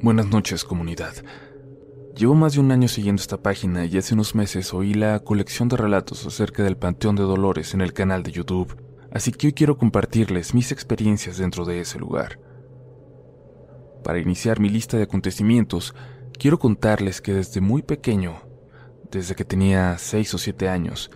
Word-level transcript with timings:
Buenas 0.00 0.28
noches, 0.28 0.62
comunidad. 0.62 1.12
Llevo 2.14 2.36
más 2.36 2.52
de 2.52 2.60
un 2.60 2.70
año 2.70 2.86
siguiendo 2.86 3.20
esta 3.20 3.42
página 3.42 3.84
y 3.84 3.98
hace 3.98 4.14
unos 4.14 4.36
meses 4.36 4.72
oí 4.72 4.94
la 4.94 5.18
colección 5.18 5.68
de 5.68 5.76
relatos 5.76 6.24
acerca 6.24 6.62
del 6.62 6.76
Panteón 6.76 7.16
de 7.16 7.24
Dolores 7.24 7.74
en 7.74 7.80
el 7.80 7.92
canal 7.92 8.22
de 8.22 8.30
YouTube, 8.30 8.80
así 9.10 9.32
que 9.32 9.48
hoy 9.48 9.54
quiero 9.54 9.76
compartirles 9.76 10.54
mis 10.54 10.70
experiencias 10.70 11.38
dentro 11.38 11.64
de 11.64 11.80
ese 11.80 11.98
lugar. 11.98 12.38
Para 14.04 14.20
iniciar 14.20 14.60
mi 14.60 14.68
lista 14.68 14.96
de 14.96 15.02
acontecimientos, 15.02 15.96
quiero 16.38 16.60
contarles 16.60 17.20
que 17.20 17.34
desde 17.34 17.60
muy 17.60 17.82
pequeño, 17.82 18.42
desde 19.10 19.34
que 19.34 19.44
tenía 19.44 19.98
6 19.98 20.32
o 20.34 20.38
7 20.38 20.68
años, 20.68 21.10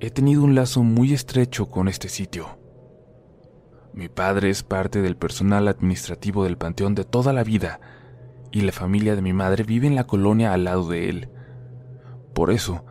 he 0.00 0.10
tenido 0.10 0.44
un 0.44 0.54
lazo 0.54 0.82
muy 0.82 1.12
estrecho 1.12 1.66
con 1.66 1.88
este 1.88 2.08
sitio. 2.08 2.58
Mi 3.92 4.08
padre 4.08 4.48
es 4.48 4.62
parte 4.62 5.02
del 5.02 5.18
personal 5.18 5.68
administrativo 5.68 6.44
del 6.44 6.56
panteón 6.56 6.94
de 6.94 7.04
toda 7.04 7.34
la 7.34 7.44
vida 7.44 7.80
y 8.50 8.62
la 8.62 8.72
familia 8.72 9.14
de 9.14 9.22
mi 9.22 9.32
madre 9.32 9.64
vive 9.64 9.86
en 9.86 9.94
la 9.94 10.04
colonia 10.04 10.52
al 10.52 10.64
lado 10.64 10.88
de 10.88 11.08
él. 11.08 11.30
Por 12.34 12.50
eso, 12.50 12.84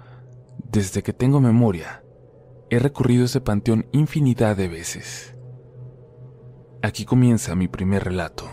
desde 0.69 1.03
que 1.03 1.13
tengo 1.13 1.39
memoria, 1.39 2.03
he 2.69 2.79
recorrido 2.79 3.25
ese 3.25 3.41
panteón 3.41 3.87
infinidad 3.91 4.55
de 4.57 4.67
veces. 4.67 5.35
Aquí 6.81 7.05
comienza 7.05 7.55
mi 7.55 7.67
primer 7.67 8.03
relato. 8.03 8.45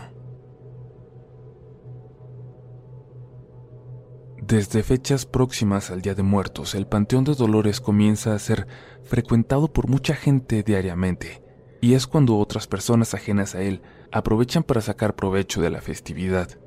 Desde 4.41 4.83
fechas 4.83 5.25
próximas 5.25 5.89
al 5.89 6.01
Día 6.01 6.13
de 6.13 6.21
Muertos, 6.21 6.75
el 6.75 6.85
Panteón 6.85 7.23
de 7.23 7.33
Dolores 7.33 7.81
comienza 7.81 8.35
a 8.35 8.39
ser 8.39 8.67
frecuentado 9.03 9.73
por 9.73 9.89
mucha 9.89 10.15
gente 10.15 10.61
diariamente, 10.61 11.43
y 11.81 11.95
es 11.95 12.05
cuando 12.05 12.37
otras 12.37 12.67
personas 12.67 13.15
ajenas 13.15 13.55
a 13.55 13.61
él 13.61 13.81
aprovechan 14.11 14.63
para 14.63 14.81
sacar 14.81 15.15
provecho 15.15 15.61
de 15.61 15.71
la 15.71 15.81
festividad. 15.81 16.59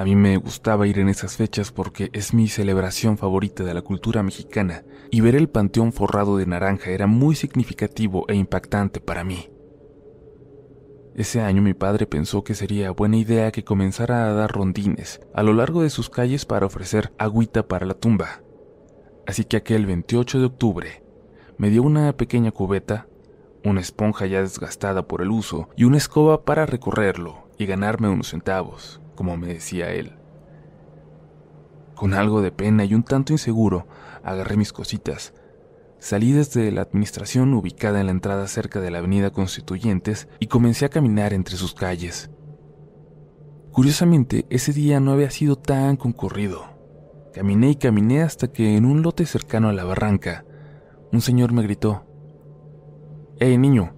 A 0.00 0.04
mí 0.04 0.16
me 0.16 0.38
gustaba 0.38 0.86
ir 0.86 0.98
en 0.98 1.10
esas 1.10 1.36
fechas 1.36 1.72
porque 1.72 2.08
es 2.14 2.32
mi 2.32 2.48
celebración 2.48 3.18
favorita 3.18 3.64
de 3.64 3.74
la 3.74 3.82
cultura 3.82 4.22
mexicana, 4.22 4.82
y 5.10 5.20
ver 5.20 5.34
el 5.34 5.50
panteón 5.50 5.92
forrado 5.92 6.38
de 6.38 6.46
naranja 6.46 6.90
era 6.90 7.06
muy 7.06 7.34
significativo 7.34 8.24
e 8.28 8.34
impactante 8.34 9.00
para 9.00 9.24
mí. 9.24 9.50
Ese 11.14 11.42
año 11.42 11.60
mi 11.60 11.74
padre 11.74 12.06
pensó 12.06 12.42
que 12.44 12.54
sería 12.54 12.92
buena 12.92 13.18
idea 13.18 13.52
que 13.52 13.62
comenzara 13.62 14.24
a 14.24 14.32
dar 14.32 14.50
rondines 14.50 15.20
a 15.34 15.42
lo 15.42 15.52
largo 15.52 15.82
de 15.82 15.90
sus 15.90 16.08
calles 16.08 16.46
para 16.46 16.64
ofrecer 16.64 17.12
agüita 17.18 17.68
para 17.68 17.84
la 17.84 17.92
tumba. 17.92 18.40
Así 19.26 19.44
que 19.44 19.58
aquel 19.58 19.84
28 19.84 20.38
de 20.38 20.46
octubre 20.46 21.02
me 21.58 21.68
dio 21.68 21.82
una 21.82 22.16
pequeña 22.16 22.52
cubeta, 22.52 23.06
una 23.66 23.82
esponja 23.82 24.24
ya 24.24 24.40
desgastada 24.40 25.06
por 25.06 25.20
el 25.20 25.30
uso 25.30 25.68
y 25.76 25.84
una 25.84 25.98
escoba 25.98 26.46
para 26.46 26.64
recorrerlo 26.64 27.50
y 27.58 27.66
ganarme 27.66 28.08
unos 28.08 28.30
centavos, 28.30 29.02
como 29.20 29.36
me 29.36 29.48
decía 29.48 29.92
él. 29.92 30.14
Con 31.94 32.14
algo 32.14 32.40
de 32.40 32.52
pena 32.52 32.86
y 32.86 32.94
un 32.94 33.02
tanto 33.02 33.34
inseguro, 33.34 33.86
agarré 34.22 34.56
mis 34.56 34.72
cositas 34.72 35.34
Salí 35.98 36.32
desde 36.32 36.72
la 36.72 36.80
administración 36.80 37.52
ubicada 37.52 38.00
en 38.00 38.06
la 38.06 38.12
entrada 38.12 38.48
cerca 38.48 38.80
de 38.80 38.90
la 38.90 39.00
avenida 39.00 39.28
Constituyentes 39.28 40.26
y 40.38 40.46
comencé 40.46 40.86
a 40.86 40.88
caminar 40.88 41.34
entre 41.34 41.58
sus 41.58 41.74
calles. 41.74 42.30
Curiosamente, 43.70 44.46
ese 44.48 44.72
día 44.72 45.00
no 45.00 45.12
había 45.12 45.28
sido 45.28 45.56
tan 45.56 45.96
concurrido. 45.96 46.64
Caminé 47.34 47.72
y 47.72 47.76
caminé 47.76 48.22
hasta 48.22 48.50
que 48.50 48.78
en 48.78 48.86
un 48.86 49.02
lote 49.02 49.26
cercano 49.26 49.68
a 49.68 49.74
la 49.74 49.84
barranca, 49.84 50.46
un 51.12 51.20
señor 51.20 51.52
me 51.52 51.62
gritó, 51.62 52.06
¡Hey 53.38 53.58
niño! 53.58 53.92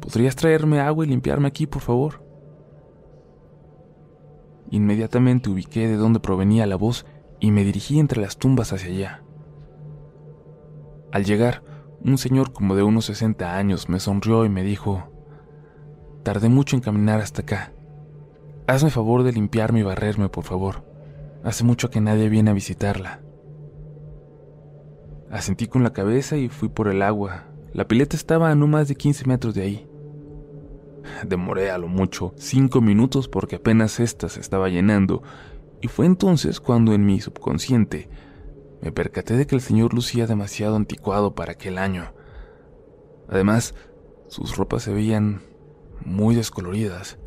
¿Podrías 0.00 0.36
traerme 0.36 0.78
agua 0.78 1.04
y 1.04 1.08
limpiarme 1.08 1.48
aquí, 1.48 1.66
por 1.66 1.82
favor? 1.82 2.29
Inmediatamente 4.70 5.50
ubiqué 5.50 5.88
de 5.88 5.96
dónde 5.96 6.20
provenía 6.20 6.66
la 6.66 6.76
voz 6.76 7.06
y 7.40 7.50
me 7.50 7.64
dirigí 7.64 7.98
entre 7.98 8.20
las 8.20 8.36
tumbas 8.36 8.72
hacia 8.72 8.90
allá. 8.90 9.22
Al 11.12 11.24
llegar, 11.24 11.62
un 12.04 12.18
señor 12.18 12.52
como 12.52 12.76
de 12.76 12.82
unos 12.82 13.06
60 13.06 13.56
años 13.56 13.88
me 13.88 14.00
sonrió 14.00 14.44
y 14.44 14.48
me 14.48 14.62
dijo, 14.62 15.10
Tardé 16.22 16.48
mucho 16.48 16.76
en 16.76 16.82
caminar 16.82 17.20
hasta 17.20 17.42
acá. 17.42 17.72
Hazme 18.66 18.90
favor 18.90 19.22
de 19.22 19.32
limpiarme 19.32 19.80
y 19.80 19.82
barrerme, 19.82 20.28
por 20.28 20.44
favor. 20.44 20.84
Hace 21.42 21.64
mucho 21.64 21.90
que 21.90 22.00
nadie 22.00 22.28
viene 22.28 22.50
a 22.50 22.54
visitarla. 22.54 23.20
Asentí 25.30 25.66
con 25.66 25.82
la 25.82 25.92
cabeza 25.92 26.36
y 26.36 26.48
fui 26.48 26.68
por 26.68 26.88
el 26.88 27.02
agua. 27.02 27.46
La 27.72 27.88
pileta 27.88 28.16
estaba 28.16 28.50
a 28.50 28.54
no 28.54 28.66
más 28.66 28.88
de 28.88 28.94
15 28.94 29.26
metros 29.26 29.54
de 29.54 29.62
ahí. 29.62 29.89
Demoré 31.26 31.70
a 31.70 31.78
lo 31.78 31.88
mucho 31.88 32.32
cinco 32.36 32.80
minutos 32.80 33.28
porque 33.28 33.56
apenas 33.56 34.00
ésta 34.00 34.28
se 34.28 34.40
estaba 34.40 34.68
llenando, 34.68 35.22
y 35.80 35.88
fue 35.88 36.06
entonces 36.06 36.60
cuando 36.60 36.92
en 36.92 37.06
mi 37.06 37.20
subconsciente 37.20 38.08
me 38.82 38.92
percaté 38.92 39.36
de 39.36 39.46
que 39.46 39.54
el 39.54 39.60
señor 39.60 39.94
lucía 39.94 40.26
demasiado 40.26 40.76
anticuado 40.76 41.34
para 41.34 41.52
aquel 41.52 41.78
año. 41.78 42.12
Además, 43.28 43.74
sus 44.28 44.56
ropas 44.56 44.82
se 44.82 44.92
veían 44.92 45.42
muy 46.04 46.34
descoloridas. 46.34 47.18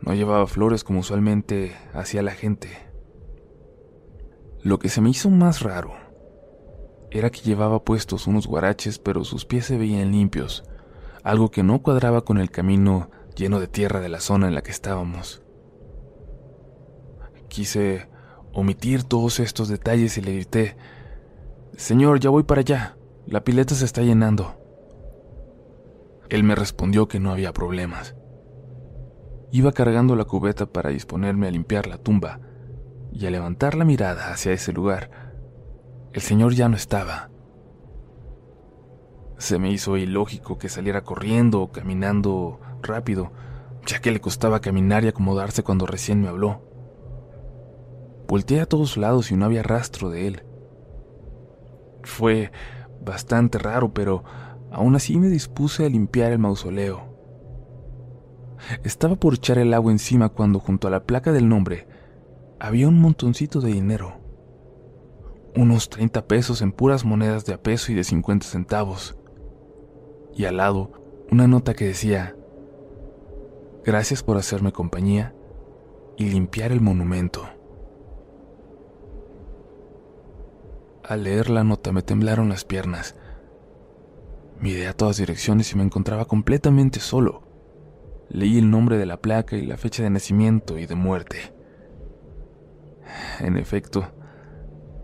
No 0.00 0.14
llevaba 0.14 0.46
flores 0.46 0.84
como 0.84 1.00
usualmente 1.00 1.76
hacía 1.92 2.22
la 2.22 2.32
gente. 2.32 2.68
Lo 4.62 4.78
que 4.78 4.88
se 4.88 5.00
me 5.00 5.10
hizo 5.10 5.30
más 5.30 5.60
raro 5.60 5.92
era 7.10 7.30
que 7.30 7.42
llevaba 7.42 7.84
puestos 7.84 8.26
unos 8.26 8.46
guaraches, 8.46 8.98
pero 8.98 9.24
sus 9.24 9.44
pies 9.44 9.66
se 9.66 9.78
veían 9.78 10.10
limpios, 10.10 10.64
algo 11.24 11.50
que 11.50 11.62
no 11.62 11.82
cuadraba 11.82 12.20
con 12.20 12.38
el 12.38 12.50
camino 12.50 13.10
lleno 13.34 13.58
de 13.58 13.66
tierra 13.66 14.00
de 14.00 14.10
la 14.10 14.20
zona 14.20 14.46
en 14.46 14.54
la 14.54 14.62
que 14.62 14.70
estábamos. 14.70 15.42
Quise 17.48 18.08
omitir 18.52 19.04
todos 19.04 19.40
estos 19.40 19.68
detalles 19.68 20.18
y 20.18 20.20
le 20.20 20.34
grité, 20.34 20.76
Señor, 21.76 22.20
ya 22.20 22.30
voy 22.30 22.44
para 22.44 22.60
allá, 22.60 22.96
la 23.26 23.42
pileta 23.42 23.74
se 23.74 23.86
está 23.86 24.02
llenando. 24.02 24.54
Él 26.28 26.44
me 26.44 26.54
respondió 26.54 27.08
que 27.08 27.20
no 27.20 27.32
había 27.32 27.52
problemas. 27.52 28.14
Iba 29.50 29.72
cargando 29.72 30.16
la 30.16 30.24
cubeta 30.24 30.66
para 30.66 30.90
disponerme 30.90 31.48
a 31.48 31.50
limpiar 31.50 31.86
la 31.86 31.98
tumba, 31.98 32.40
y 33.12 33.26
al 33.26 33.32
levantar 33.32 33.76
la 33.76 33.84
mirada 33.84 34.32
hacia 34.32 34.52
ese 34.52 34.72
lugar, 34.72 35.10
el 36.12 36.20
señor 36.20 36.54
ya 36.54 36.68
no 36.68 36.76
estaba. 36.76 37.30
Se 39.38 39.58
me 39.58 39.70
hizo 39.70 39.96
ilógico 39.96 40.58
que 40.58 40.68
saliera 40.68 41.02
corriendo 41.02 41.60
o 41.60 41.72
caminando 41.72 42.60
rápido, 42.82 43.32
ya 43.86 44.00
que 44.00 44.10
le 44.10 44.20
costaba 44.20 44.60
caminar 44.60 45.04
y 45.04 45.08
acomodarse 45.08 45.62
cuando 45.62 45.86
recién 45.86 46.20
me 46.20 46.28
habló. 46.28 46.62
Volteé 48.26 48.60
a 48.60 48.66
todos 48.66 48.96
lados 48.96 49.30
y 49.30 49.36
no 49.36 49.44
había 49.44 49.62
rastro 49.62 50.08
de 50.10 50.26
él. 50.26 50.42
Fue 52.02 52.52
bastante 53.04 53.58
raro, 53.58 53.92
pero 53.92 54.24
aún 54.70 54.96
así 54.96 55.18
me 55.18 55.28
dispuse 55.28 55.84
a 55.84 55.88
limpiar 55.88 56.32
el 56.32 56.38
mausoleo. 56.38 57.14
Estaba 58.82 59.16
por 59.16 59.34
echar 59.34 59.58
el 59.58 59.74
agua 59.74 59.92
encima 59.92 60.30
cuando 60.30 60.58
junto 60.58 60.88
a 60.88 60.90
la 60.90 61.04
placa 61.04 61.32
del 61.32 61.48
nombre 61.48 61.86
había 62.58 62.88
un 62.88 62.98
montoncito 62.98 63.60
de 63.60 63.72
dinero. 63.72 64.20
Unos 65.54 65.90
30 65.90 66.26
pesos 66.26 66.62
en 66.62 66.72
puras 66.72 67.04
monedas 67.04 67.44
de 67.44 67.54
a 67.54 67.62
peso 67.62 67.92
y 67.92 67.94
de 67.94 68.04
50 68.04 68.46
centavos. 68.46 69.16
Y 70.36 70.46
al 70.46 70.56
lado, 70.56 70.90
una 71.30 71.46
nota 71.46 71.74
que 71.74 71.86
decía, 71.86 72.36
Gracias 73.84 74.22
por 74.22 74.38
hacerme 74.38 74.72
compañía 74.72 75.34
y 76.16 76.30
limpiar 76.30 76.72
el 76.72 76.80
monumento. 76.80 77.46
Al 81.02 81.24
leer 81.24 81.50
la 81.50 81.64
nota 81.64 81.92
me 81.92 82.00
temblaron 82.00 82.48
las 82.48 82.64
piernas. 82.64 83.14
Miré 84.58 84.86
a 84.86 84.94
todas 84.94 85.18
direcciones 85.18 85.70
y 85.72 85.76
me 85.76 85.84
encontraba 85.84 86.24
completamente 86.24 86.98
solo. 86.98 87.42
Leí 88.30 88.56
el 88.56 88.70
nombre 88.70 88.96
de 88.96 89.04
la 89.04 89.18
placa 89.18 89.56
y 89.56 89.66
la 89.66 89.76
fecha 89.76 90.02
de 90.02 90.08
nacimiento 90.08 90.78
y 90.78 90.86
de 90.86 90.94
muerte. 90.94 91.52
En 93.40 93.58
efecto, 93.58 94.12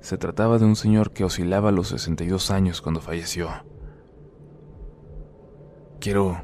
se 0.01 0.17
trataba 0.17 0.57
de 0.57 0.65
un 0.65 0.75
señor 0.77 1.13
que 1.13 1.25
oscilaba 1.25 1.71
los 1.71 1.89
62 1.89 2.51
años 2.51 2.81
cuando 2.81 3.03
falleció. 3.03 3.51
Quiero 6.01 6.41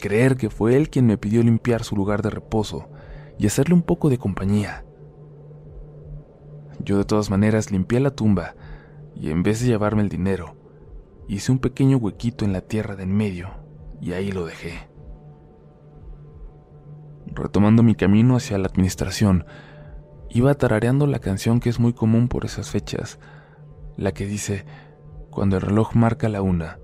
creer 0.00 0.36
que 0.36 0.50
fue 0.50 0.76
él 0.76 0.88
quien 0.88 1.06
me 1.06 1.18
pidió 1.18 1.42
limpiar 1.42 1.82
su 1.82 1.96
lugar 1.96 2.22
de 2.22 2.30
reposo 2.30 2.88
y 3.38 3.46
hacerle 3.48 3.74
un 3.74 3.82
poco 3.82 4.08
de 4.08 4.18
compañía. 4.18 4.84
Yo 6.84 6.96
de 6.96 7.04
todas 7.04 7.28
maneras 7.28 7.72
limpié 7.72 7.98
la 7.98 8.12
tumba 8.12 8.54
y 9.16 9.30
en 9.30 9.42
vez 9.42 9.60
de 9.60 9.66
llevarme 9.66 10.02
el 10.02 10.08
dinero, 10.08 10.54
hice 11.26 11.50
un 11.50 11.58
pequeño 11.58 11.96
huequito 11.96 12.44
en 12.44 12.52
la 12.52 12.60
tierra 12.60 12.94
de 12.94 13.02
en 13.02 13.16
medio 13.16 13.50
y 14.00 14.12
ahí 14.12 14.30
lo 14.30 14.46
dejé. 14.46 14.88
Retomando 17.26 17.82
mi 17.82 17.96
camino 17.96 18.36
hacia 18.36 18.58
la 18.58 18.68
administración, 18.68 19.44
iba 20.28 20.54
tarareando 20.54 21.08
la 21.08 21.18
canción 21.18 21.58
que 21.58 21.68
es 21.68 21.80
muy 21.80 21.94
común 21.94 22.28
por 22.28 22.44
esas 22.44 22.70
fechas, 22.70 23.18
la 23.96 24.12
que 24.12 24.26
dice, 24.26 24.64
cuando 25.30 25.56
el 25.56 25.62
reloj 25.62 25.94
marca 25.96 26.28
la 26.28 26.42
una, 26.42 26.78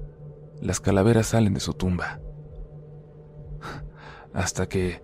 las 0.61 0.81
calaveras 0.81 1.29
salen 1.29 1.55
de 1.55 1.61
su 1.61 1.75
tumba. 1.75 2.21
Hasta 4.33 4.69
que 4.69 5.03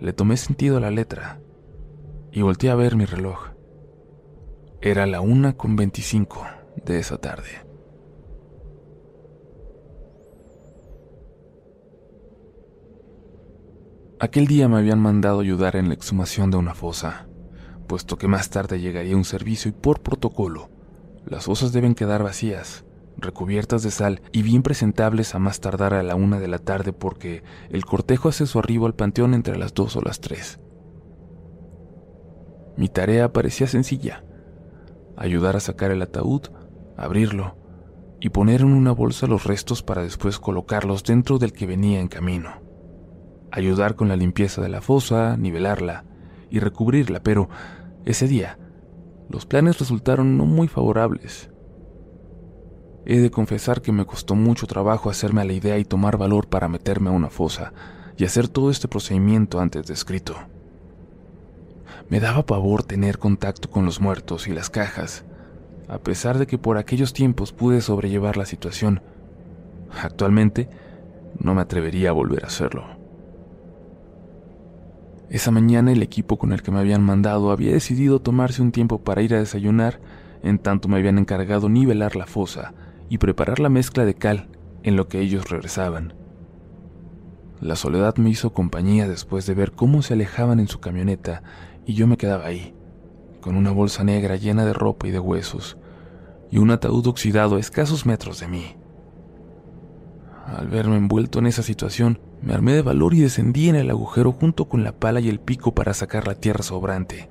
le 0.00 0.12
tomé 0.12 0.36
sentido 0.36 0.76
a 0.76 0.80
la 0.80 0.90
letra 0.90 1.40
y 2.32 2.42
volteé 2.42 2.70
a 2.70 2.74
ver 2.74 2.96
mi 2.96 3.04
reloj. 3.04 3.50
Era 4.80 5.06
la 5.06 5.20
una 5.20 5.56
con 5.56 5.76
veinticinco 5.76 6.44
de 6.84 6.98
esa 6.98 7.18
tarde. 7.18 7.64
Aquel 14.20 14.46
día 14.46 14.68
me 14.68 14.78
habían 14.78 15.00
mandado 15.00 15.40
ayudar 15.40 15.76
en 15.76 15.88
la 15.88 15.94
exhumación 15.94 16.50
de 16.50 16.56
una 16.56 16.74
fosa, 16.74 17.26
puesto 17.86 18.16
que 18.16 18.28
más 18.28 18.48
tarde 18.48 18.80
llegaría 18.80 19.16
un 19.16 19.24
servicio 19.24 19.68
y 19.68 19.72
por 19.72 20.00
protocolo, 20.00 20.70
las 21.26 21.44
fosas 21.44 21.72
deben 21.72 21.94
quedar 21.94 22.22
vacías, 22.22 22.84
recubiertas 23.24 23.82
de 23.82 23.90
sal 23.90 24.22
y 24.32 24.42
bien 24.42 24.62
presentables 24.62 25.34
a 25.34 25.38
más 25.38 25.60
tardar 25.60 25.94
a 25.94 26.02
la 26.02 26.14
una 26.14 26.38
de 26.38 26.48
la 26.48 26.58
tarde 26.58 26.92
porque 26.92 27.42
el 27.70 27.84
cortejo 27.84 28.28
hace 28.28 28.46
su 28.46 28.58
arribo 28.58 28.86
al 28.86 28.94
panteón 28.94 29.34
entre 29.34 29.58
las 29.58 29.74
dos 29.74 29.96
o 29.96 30.00
las 30.00 30.20
tres. 30.20 30.60
Mi 32.76 32.88
tarea 32.88 33.32
parecía 33.32 33.66
sencilla, 33.66 34.24
ayudar 35.16 35.56
a 35.56 35.60
sacar 35.60 35.90
el 35.90 36.02
ataúd, 36.02 36.42
abrirlo 36.96 37.56
y 38.20 38.30
poner 38.30 38.62
en 38.62 38.72
una 38.72 38.92
bolsa 38.92 39.26
los 39.26 39.44
restos 39.44 39.82
para 39.82 40.02
después 40.02 40.38
colocarlos 40.38 41.04
dentro 41.04 41.38
del 41.38 41.52
que 41.52 41.66
venía 41.66 42.00
en 42.00 42.08
camino. 42.08 42.62
Ayudar 43.50 43.94
con 43.94 44.08
la 44.08 44.16
limpieza 44.16 44.60
de 44.62 44.68
la 44.68 44.80
fosa, 44.80 45.36
nivelarla 45.36 46.04
y 46.50 46.58
recubrirla, 46.58 47.22
pero 47.22 47.48
ese 48.04 48.26
día 48.26 48.58
los 49.28 49.46
planes 49.46 49.78
resultaron 49.78 50.36
no 50.36 50.46
muy 50.46 50.68
favorables. 50.68 51.50
He 53.06 53.20
de 53.20 53.30
confesar 53.30 53.82
que 53.82 53.92
me 53.92 54.06
costó 54.06 54.34
mucho 54.34 54.66
trabajo 54.66 55.10
hacerme 55.10 55.42
a 55.42 55.44
la 55.44 55.52
idea 55.52 55.76
y 55.76 55.84
tomar 55.84 56.16
valor 56.16 56.46
para 56.46 56.68
meterme 56.68 57.10
a 57.10 57.12
una 57.12 57.28
fosa 57.28 57.72
y 58.16 58.24
hacer 58.24 58.48
todo 58.48 58.70
este 58.70 58.88
procedimiento 58.88 59.60
antes 59.60 59.86
descrito. 59.86 60.34
Me 62.08 62.18
daba 62.18 62.46
pavor 62.46 62.82
tener 62.82 63.18
contacto 63.18 63.68
con 63.68 63.84
los 63.84 64.00
muertos 64.00 64.48
y 64.48 64.52
las 64.52 64.70
cajas, 64.70 65.24
a 65.86 65.98
pesar 65.98 66.38
de 66.38 66.46
que 66.46 66.56
por 66.56 66.78
aquellos 66.78 67.12
tiempos 67.12 67.52
pude 67.52 67.82
sobrellevar 67.82 68.38
la 68.38 68.46
situación. 68.46 69.02
Actualmente 70.02 70.70
no 71.38 71.54
me 71.54 71.60
atrevería 71.60 72.08
a 72.10 72.12
volver 72.12 72.44
a 72.44 72.48
hacerlo. 72.48 72.86
Esa 75.28 75.50
mañana 75.50 75.92
el 75.92 76.02
equipo 76.02 76.38
con 76.38 76.52
el 76.52 76.62
que 76.62 76.70
me 76.70 76.78
habían 76.78 77.02
mandado 77.02 77.50
había 77.50 77.72
decidido 77.72 78.20
tomarse 78.20 78.62
un 78.62 78.72
tiempo 78.72 79.02
para 79.02 79.20
ir 79.20 79.34
a 79.34 79.38
desayunar, 79.38 80.00
en 80.42 80.58
tanto 80.58 80.88
me 80.88 80.96
habían 80.96 81.18
encargado 81.18 81.68
nivelar 81.68 82.16
la 82.16 82.26
fosa 82.26 82.72
y 83.14 83.18
preparar 83.18 83.60
la 83.60 83.68
mezcla 83.68 84.04
de 84.04 84.14
cal 84.14 84.48
en 84.82 84.96
lo 84.96 85.06
que 85.06 85.20
ellos 85.20 85.48
regresaban. 85.48 86.14
La 87.60 87.76
soledad 87.76 88.16
me 88.16 88.28
hizo 88.28 88.52
compañía 88.52 89.06
después 89.06 89.46
de 89.46 89.54
ver 89.54 89.70
cómo 89.70 90.02
se 90.02 90.14
alejaban 90.14 90.58
en 90.58 90.66
su 90.66 90.80
camioneta 90.80 91.44
y 91.86 91.94
yo 91.94 92.08
me 92.08 92.16
quedaba 92.16 92.46
ahí, 92.46 92.74
con 93.40 93.54
una 93.54 93.70
bolsa 93.70 94.02
negra 94.02 94.34
llena 94.34 94.64
de 94.64 94.72
ropa 94.72 95.06
y 95.06 95.12
de 95.12 95.20
huesos, 95.20 95.76
y 96.50 96.58
un 96.58 96.72
ataúd 96.72 97.06
oxidado 97.06 97.54
a 97.54 97.60
escasos 97.60 98.04
metros 98.04 98.40
de 98.40 98.48
mí. 98.48 98.74
Al 100.44 100.66
verme 100.66 100.96
envuelto 100.96 101.38
en 101.38 101.46
esa 101.46 101.62
situación, 101.62 102.18
me 102.42 102.52
armé 102.52 102.72
de 102.72 102.82
valor 102.82 103.14
y 103.14 103.20
descendí 103.20 103.68
en 103.68 103.76
el 103.76 103.90
agujero 103.90 104.32
junto 104.32 104.64
con 104.64 104.82
la 104.82 104.90
pala 104.90 105.20
y 105.20 105.28
el 105.28 105.38
pico 105.38 105.72
para 105.72 105.94
sacar 105.94 106.26
la 106.26 106.34
tierra 106.34 106.64
sobrante. 106.64 107.30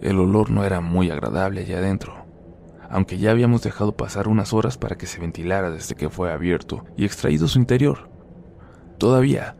El 0.00 0.18
olor 0.18 0.50
no 0.50 0.64
era 0.64 0.80
muy 0.80 1.10
agradable 1.10 1.60
allá 1.60 1.76
adentro, 1.76 2.21
aunque 2.92 3.16
ya 3.16 3.30
habíamos 3.30 3.62
dejado 3.62 3.96
pasar 3.96 4.28
unas 4.28 4.52
horas 4.52 4.76
para 4.76 4.96
que 4.96 5.06
se 5.06 5.18
ventilara 5.18 5.70
desde 5.70 5.94
que 5.94 6.10
fue 6.10 6.30
abierto 6.30 6.84
y 6.94 7.06
extraído 7.06 7.48
su 7.48 7.58
interior. 7.58 8.10
Todavía, 8.98 9.56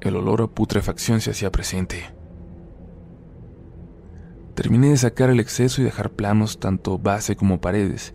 el 0.00 0.16
olor 0.16 0.40
a 0.40 0.46
putrefacción 0.46 1.20
se 1.20 1.32
hacía 1.32 1.52
presente. 1.52 2.14
Terminé 4.54 4.88
de 4.88 4.96
sacar 4.96 5.28
el 5.28 5.38
exceso 5.38 5.82
y 5.82 5.84
dejar 5.84 6.12
planos 6.12 6.58
tanto 6.58 6.98
base 6.98 7.36
como 7.36 7.60
paredes, 7.60 8.14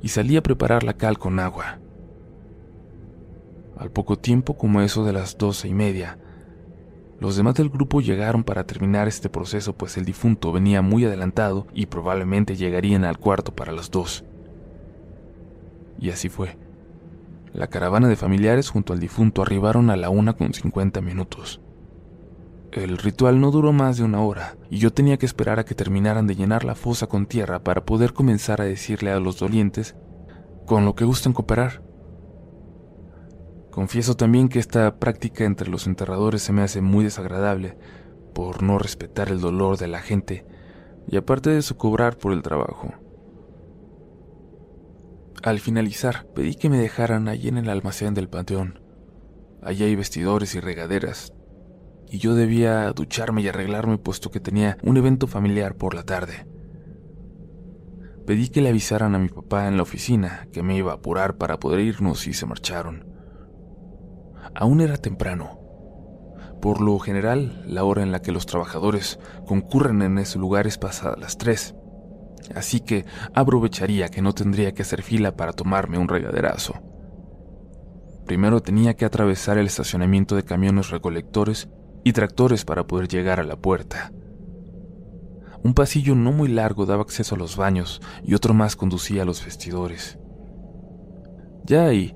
y 0.00 0.08
salí 0.08 0.38
a 0.38 0.42
preparar 0.42 0.82
la 0.82 0.94
cal 0.94 1.18
con 1.18 1.38
agua. 1.38 1.78
Al 3.76 3.90
poco 3.90 4.16
tiempo, 4.16 4.56
como 4.56 4.80
eso 4.80 5.04
de 5.04 5.12
las 5.12 5.36
doce 5.36 5.68
y 5.68 5.74
media, 5.74 6.18
los 7.18 7.36
demás 7.36 7.54
del 7.54 7.70
grupo 7.70 8.00
llegaron 8.00 8.44
para 8.44 8.64
terminar 8.64 9.08
este 9.08 9.30
proceso, 9.30 9.72
pues 9.72 9.96
el 9.96 10.04
difunto 10.04 10.52
venía 10.52 10.82
muy 10.82 11.04
adelantado 11.04 11.66
y 11.72 11.86
probablemente 11.86 12.56
llegarían 12.56 13.04
al 13.04 13.18
cuarto 13.18 13.54
para 13.54 13.72
las 13.72 13.90
dos. 13.90 14.24
Y 15.98 16.10
así 16.10 16.28
fue. 16.28 16.58
La 17.54 17.68
caravana 17.68 18.08
de 18.08 18.16
familiares 18.16 18.68
junto 18.68 18.92
al 18.92 19.00
difunto 19.00 19.40
arribaron 19.40 19.88
a 19.88 19.96
la 19.96 20.10
una 20.10 20.34
con 20.34 20.52
cincuenta 20.52 21.00
minutos. 21.00 21.62
El 22.70 22.98
ritual 22.98 23.40
no 23.40 23.50
duró 23.50 23.72
más 23.72 23.96
de 23.96 24.04
una 24.04 24.20
hora, 24.20 24.58
y 24.68 24.76
yo 24.76 24.92
tenía 24.92 25.16
que 25.16 25.24
esperar 25.24 25.58
a 25.58 25.64
que 25.64 25.74
terminaran 25.74 26.26
de 26.26 26.36
llenar 26.36 26.64
la 26.64 26.74
fosa 26.74 27.06
con 27.06 27.24
tierra 27.24 27.60
para 27.60 27.86
poder 27.86 28.12
comenzar 28.12 28.60
a 28.60 28.64
decirle 28.64 29.10
a 29.10 29.20
los 29.20 29.38
dolientes 29.38 29.96
con 30.66 30.84
lo 30.84 30.94
que 30.94 31.06
gusten 31.06 31.32
cooperar. 31.32 31.85
Confieso 33.76 34.16
también 34.16 34.48
que 34.48 34.58
esta 34.58 34.96
práctica 34.96 35.44
entre 35.44 35.68
los 35.68 35.86
enterradores 35.86 36.40
se 36.40 36.50
me 36.50 36.62
hace 36.62 36.80
muy 36.80 37.04
desagradable 37.04 37.76
por 38.32 38.62
no 38.62 38.78
respetar 38.78 39.28
el 39.28 39.38
dolor 39.38 39.76
de 39.76 39.86
la 39.86 40.00
gente 40.00 40.46
y 41.06 41.18
aparte 41.18 41.50
de 41.50 41.60
su 41.60 41.76
cobrar 41.76 42.16
por 42.16 42.32
el 42.32 42.40
trabajo. 42.40 42.94
Al 45.42 45.60
finalizar, 45.60 46.26
pedí 46.34 46.54
que 46.54 46.70
me 46.70 46.78
dejaran 46.78 47.28
allí 47.28 47.48
en 47.48 47.58
el 47.58 47.68
almacén 47.68 48.14
del 48.14 48.30
panteón. 48.30 48.80
Allí 49.60 49.84
hay 49.84 49.94
vestidores 49.94 50.54
y 50.54 50.60
regaderas, 50.60 51.34
y 52.08 52.16
yo 52.16 52.34
debía 52.34 52.90
ducharme 52.94 53.42
y 53.42 53.48
arreglarme 53.48 53.98
puesto 53.98 54.30
que 54.30 54.40
tenía 54.40 54.78
un 54.84 54.96
evento 54.96 55.26
familiar 55.26 55.74
por 55.74 55.92
la 55.92 56.04
tarde. 56.04 56.46
Pedí 58.26 58.48
que 58.48 58.62
le 58.62 58.70
avisaran 58.70 59.14
a 59.14 59.18
mi 59.18 59.28
papá 59.28 59.68
en 59.68 59.76
la 59.76 59.82
oficina 59.82 60.48
que 60.50 60.62
me 60.62 60.78
iba 60.78 60.92
a 60.92 60.94
apurar 60.94 61.36
para 61.36 61.60
poder 61.60 61.80
irnos 61.80 62.26
y 62.26 62.32
se 62.32 62.46
marcharon. 62.46 63.15
Aún 64.58 64.80
era 64.80 64.96
temprano. 64.96 65.60
Por 66.62 66.80
lo 66.80 66.98
general, 66.98 67.62
la 67.66 67.84
hora 67.84 68.02
en 68.02 68.10
la 68.10 68.22
que 68.22 68.32
los 68.32 68.46
trabajadores 68.46 69.18
concurren 69.46 70.00
en 70.00 70.18
ese 70.18 70.38
lugar 70.38 70.66
es 70.66 70.78
pasada 70.78 71.14
las 71.18 71.36
tres, 71.36 71.74
así 72.54 72.80
que 72.80 73.04
aprovecharía 73.34 74.08
que 74.08 74.22
no 74.22 74.32
tendría 74.32 74.72
que 74.72 74.80
hacer 74.80 75.02
fila 75.02 75.36
para 75.36 75.52
tomarme 75.52 75.98
un 75.98 76.08
regaderazo. 76.08 76.74
Primero 78.24 78.60
tenía 78.60 78.94
que 78.94 79.04
atravesar 79.04 79.58
el 79.58 79.66
estacionamiento 79.66 80.36
de 80.36 80.44
camiones 80.44 80.88
recolectores 80.88 81.68
y 82.02 82.14
tractores 82.14 82.64
para 82.64 82.86
poder 82.86 83.08
llegar 83.08 83.40
a 83.40 83.44
la 83.44 83.56
puerta. 83.56 84.10
Un 85.62 85.74
pasillo 85.74 86.14
no 86.14 86.32
muy 86.32 86.48
largo 86.48 86.86
daba 86.86 87.02
acceso 87.02 87.34
a 87.34 87.38
los 87.38 87.56
baños 87.56 88.00
y 88.24 88.34
otro 88.34 88.54
más 88.54 88.74
conducía 88.74 89.22
a 89.22 89.26
los 89.26 89.44
vestidores. 89.44 90.18
Ya 91.64 91.84
ahí, 91.84 92.14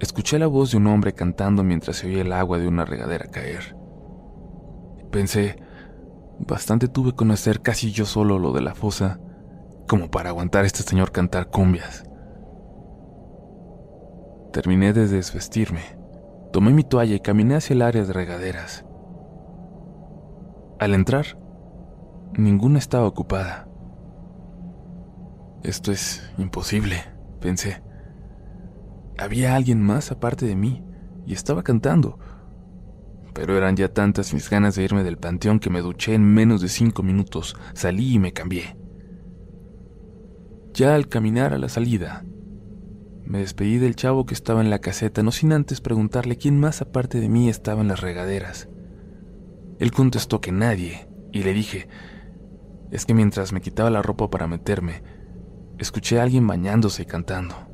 escuché 0.00 0.38
la 0.38 0.46
voz 0.46 0.70
de 0.70 0.76
un 0.76 0.86
hombre 0.86 1.12
cantando 1.12 1.64
mientras 1.64 1.96
se 1.96 2.06
oía 2.06 2.22
el 2.22 2.32
agua 2.32 2.58
de 2.58 2.68
una 2.68 2.84
regadera 2.84 3.26
caer. 3.26 3.76
Pensé, 5.10 5.56
bastante 6.38 6.88
tuve 6.88 7.12
con 7.12 7.30
hacer 7.30 7.60
casi 7.60 7.92
yo 7.92 8.04
solo 8.04 8.38
lo 8.38 8.52
de 8.52 8.62
la 8.62 8.74
fosa, 8.74 9.20
como 9.88 10.10
para 10.10 10.30
aguantar 10.30 10.64
a 10.64 10.66
este 10.66 10.82
señor 10.82 11.12
cantar 11.12 11.48
cumbias. 11.48 12.04
Terminé 14.52 14.92
de 14.92 15.08
desvestirme, 15.08 15.82
tomé 16.52 16.72
mi 16.72 16.84
toalla 16.84 17.14
y 17.14 17.20
caminé 17.20 17.56
hacia 17.56 17.74
el 17.74 17.82
área 17.82 18.04
de 18.04 18.12
regaderas. 18.12 18.84
Al 20.78 20.94
entrar, 20.94 21.38
ninguna 22.36 22.78
estaba 22.78 23.06
ocupada. 23.06 23.66
Esto 25.64 25.90
es 25.90 26.30
imposible, 26.38 27.02
pensé. 27.40 27.82
Había 29.18 29.56
alguien 29.56 29.82
más 29.82 30.12
aparte 30.12 30.46
de 30.46 30.54
mí 30.54 30.84
y 31.26 31.32
estaba 31.32 31.64
cantando. 31.64 32.20
Pero 33.34 33.58
eran 33.58 33.76
ya 33.76 33.92
tantas 33.92 34.32
mis 34.32 34.48
ganas 34.48 34.76
de 34.76 34.84
irme 34.84 35.02
del 35.02 35.18
panteón 35.18 35.58
que 35.58 35.70
me 35.70 35.80
duché 35.80 36.14
en 36.14 36.24
menos 36.24 36.60
de 36.60 36.68
cinco 36.68 37.02
minutos, 37.02 37.56
salí 37.74 38.14
y 38.14 38.18
me 38.20 38.32
cambié. 38.32 38.76
Ya 40.72 40.94
al 40.94 41.08
caminar 41.08 41.52
a 41.52 41.58
la 41.58 41.68
salida, 41.68 42.24
me 43.24 43.40
despedí 43.40 43.78
del 43.78 43.96
chavo 43.96 44.24
que 44.24 44.34
estaba 44.34 44.60
en 44.60 44.70
la 44.70 44.78
caseta, 44.78 45.22
no 45.22 45.32
sin 45.32 45.52
antes 45.52 45.80
preguntarle 45.80 46.38
quién 46.38 46.58
más 46.58 46.80
aparte 46.80 47.20
de 47.20 47.28
mí 47.28 47.48
estaba 47.48 47.82
en 47.82 47.88
las 47.88 48.00
regaderas. 48.00 48.68
Él 49.78 49.92
contestó 49.92 50.40
que 50.40 50.52
nadie, 50.52 51.08
y 51.32 51.42
le 51.42 51.52
dije, 51.52 51.88
es 52.90 53.04
que 53.04 53.14
mientras 53.14 53.52
me 53.52 53.60
quitaba 53.60 53.90
la 53.90 54.00
ropa 54.00 54.30
para 54.30 54.46
meterme, 54.46 55.02
escuché 55.76 56.18
a 56.18 56.22
alguien 56.22 56.46
bañándose 56.46 57.02
y 57.02 57.06
cantando. 57.06 57.67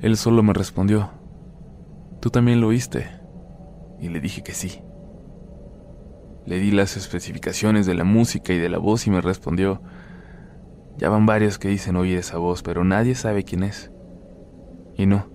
Él 0.00 0.16
solo 0.16 0.42
me 0.42 0.52
respondió, 0.52 1.10
¿tú 2.20 2.30
también 2.30 2.60
lo 2.60 2.68
oíste? 2.68 3.08
Y 4.00 4.08
le 4.08 4.20
dije 4.20 4.42
que 4.42 4.52
sí. 4.52 4.80
Le 6.46 6.60
di 6.60 6.70
las 6.70 6.96
especificaciones 6.96 7.84
de 7.84 7.94
la 7.94 8.04
música 8.04 8.52
y 8.52 8.58
de 8.58 8.68
la 8.68 8.78
voz 8.78 9.06
y 9.06 9.10
me 9.10 9.20
respondió, 9.20 9.82
ya 10.96 11.08
van 11.08 11.26
varios 11.26 11.58
que 11.58 11.68
dicen 11.68 11.96
oír 11.96 12.16
esa 12.18 12.38
voz, 12.38 12.62
pero 12.62 12.84
nadie 12.84 13.14
sabe 13.14 13.44
quién 13.44 13.64
es. 13.64 13.90
Y 14.96 15.06
no, 15.06 15.26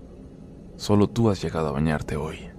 solo 0.78 1.10
tú 1.10 1.30
has 1.30 1.42
llegado 1.42 1.68
a 1.68 1.72
bañarte 1.72 2.16
hoy. 2.16 2.50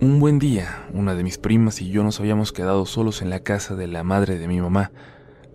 Un 0.00 0.20
buen 0.20 0.38
día, 0.38 0.86
una 0.92 1.14
de 1.14 1.22
mis 1.22 1.38
primas 1.38 1.80
y 1.80 1.88
yo 1.88 2.04
nos 2.04 2.20
habíamos 2.20 2.52
quedado 2.52 2.84
solos 2.84 3.22
en 3.22 3.30
la 3.30 3.40
casa 3.40 3.74
de 3.74 3.86
la 3.86 4.04
madre 4.04 4.36
de 4.36 4.46
mi 4.46 4.60
mamá, 4.60 4.92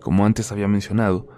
como 0.00 0.24
antes 0.24 0.50
había 0.50 0.66
mencionado, 0.66 1.28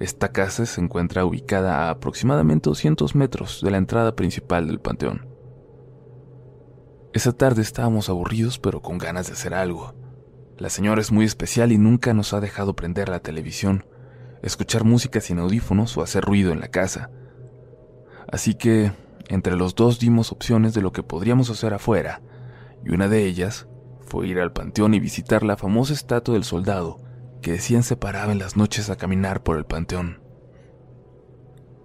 esta 0.00 0.32
casa 0.32 0.66
se 0.66 0.80
encuentra 0.80 1.24
ubicada 1.24 1.86
a 1.86 1.90
aproximadamente 1.90 2.68
200 2.68 3.14
metros 3.14 3.60
de 3.62 3.70
la 3.70 3.78
entrada 3.78 4.14
principal 4.16 4.66
del 4.66 4.80
panteón. 4.80 5.26
Esa 7.12 7.32
tarde 7.32 7.62
estábamos 7.62 8.08
aburridos 8.08 8.58
pero 8.58 8.82
con 8.82 8.98
ganas 8.98 9.26
de 9.26 9.34
hacer 9.34 9.54
algo. 9.54 9.94
La 10.58 10.70
señora 10.70 11.00
es 11.00 11.12
muy 11.12 11.24
especial 11.24 11.72
y 11.72 11.78
nunca 11.78 12.14
nos 12.14 12.32
ha 12.32 12.40
dejado 12.40 12.74
prender 12.74 13.08
la 13.08 13.20
televisión, 13.20 13.86
escuchar 14.42 14.84
música 14.84 15.20
sin 15.20 15.38
audífonos 15.38 15.96
o 15.96 16.02
hacer 16.02 16.24
ruido 16.24 16.52
en 16.52 16.60
la 16.60 16.68
casa. 16.68 17.10
Así 18.30 18.54
que, 18.54 18.92
entre 19.28 19.56
los 19.56 19.74
dos 19.74 19.98
dimos 19.98 20.32
opciones 20.32 20.72
de 20.74 20.82
lo 20.82 20.92
que 20.92 21.02
podríamos 21.02 21.50
hacer 21.50 21.74
afuera, 21.74 22.22
y 22.84 22.94
una 22.94 23.08
de 23.08 23.24
ellas 23.26 23.66
fue 24.00 24.28
ir 24.28 24.40
al 24.40 24.52
panteón 24.52 24.94
y 24.94 25.00
visitar 25.00 25.42
la 25.42 25.56
famosa 25.56 25.92
estatua 25.92 26.34
del 26.34 26.44
soldado 26.44 27.05
que 27.46 27.52
decían 27.52 27.84
se 27.84 27.94
paraba 27.94 28.32
en 28.32 28.40
las 28.40 28.56
noches 28.56 28.90
a 28.90 28.96
caminar 28.96 29.44
por 29.44 29.56
el 29.56 29.66
panteón. 29.66 30.20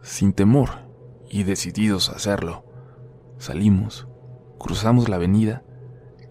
Sin 0.01 0.33
temor 0.33 0.89
y 1.29 1.43
decididos 1.43 2.09
a 2.09 2.13
hacerlo, 2.13 2.65
salimos, 3.37 4.07
cruzamos 4.57 5.07
la 5.07 5.17
avenida 5.17 5.63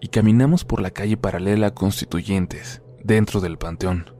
y 0.01 0.09
caminamos 0.09 0.65
por 0.65 0.81
la 0.81 0.91
calle 0.91 1.15
paralela 1.15 1.67
a 1.67 1.73
Constituyentes, 1.73 2.81
dentro 3.05 3.39
del 3.39 3.57
panteón. 3.57 4.13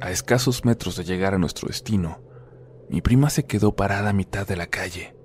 A 0.00 0.12
escasos 0.12 0.64
metros 0.64 0.94
de 0.94 1.02
llegar 1.02 1.34
a 1.34 1.38
nuestro 1.38 1.66
destino, 1.66 2.20
mi 2.88 3.00
prima 3.00 3.28
se 3.28 3.44
quedó 3.44 3.74
parada 3.74 4.10
a 4.10 4.12
mitad 4.12 4.46
de 4.46 4.54
la 4.54 4.68
calle, 4.68 5.16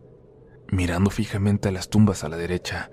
mirando 0.72 1.12
fijamente 1.12 1.70
a 1.70 1.72
las 1.72 1.88
tumbas 1.92 2.24
a 2.24 2.30
la 2.30 2.38
derecha, 2.38 2.90